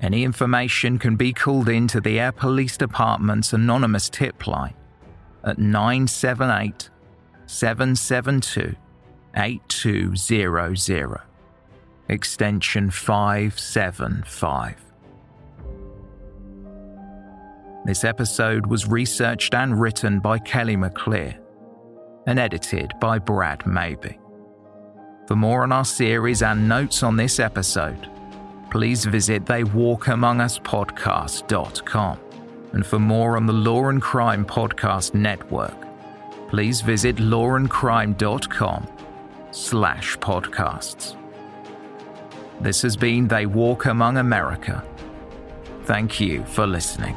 Any 0.00 0.24
information 0.24 0.98
can 0.98 1.16
be 1.16 1.32
called 1.32 1.68
in 1.68 1.88
to 1.88 2.00
the 2.00 2.20
Ayer 2.20 2.32
Police 2.32 2.76
Department's 2.76 3.52
anonymous 3.52 4.08
tip 4.08 4.46
line 4.46 4.74
at 5.44 5.58
978 5.58 6.90
772 7.46 8.76
8200, 9.36 11.20
extension 12.08 12.90
575. 12.90 14.76
This 17.84 18.04
episode 18.04 18.66
was 18.66 18.86
researched 18.86 19.54
and 19.54 19.80
written 19.80 20.20
by 20.20 20.38
Kelly 20.38 20.76
McLear 20.76 21.38
and 22.28 22.38
edited 22.38 22.92
by 23.00 23.18
Brad 23.18 23.66
Maybe. 23.66 24.20
For 25.26 25.34
more 25.34 25.62
on 25.62 25.72
our 25.72 25.86
series 25.86 26.42
and 26.42 26.68
notes 26.68 27.02
on 27.02 27.16
this 27.16 27.40
episode, 27.40 28.10
please 28.70 29.06
visit 29.06 29.46
theywalkamonguspodcast.com. 29.46 32.20
And 32.72 32.86
for 32.86 32.98
more 32.98 33.38
on 33.38 33.46
the 33.46 33.54
Law 33.54 33.88
and 33.88 34.02
Crime 34.02 34.44
Podcast 34.44 35.14
Network, 35.14 35.74
please 36.50 36.82
visit 36.82 37.16
lawandcrime.com 37.16 38.86
slash 39.50 40.18
podcasts. 40.18 41.16
This 42.60 42.82
has 42.82 42.94
been 42.94 43.26
They 43.26 43.46
Walk 43.46 43.86
Among 43.86 44.18
America. 44.18 44.84
Thank 45.84 46.20
you 46.20 46.44
for 46.44 46.66
listening. 46.66 47.16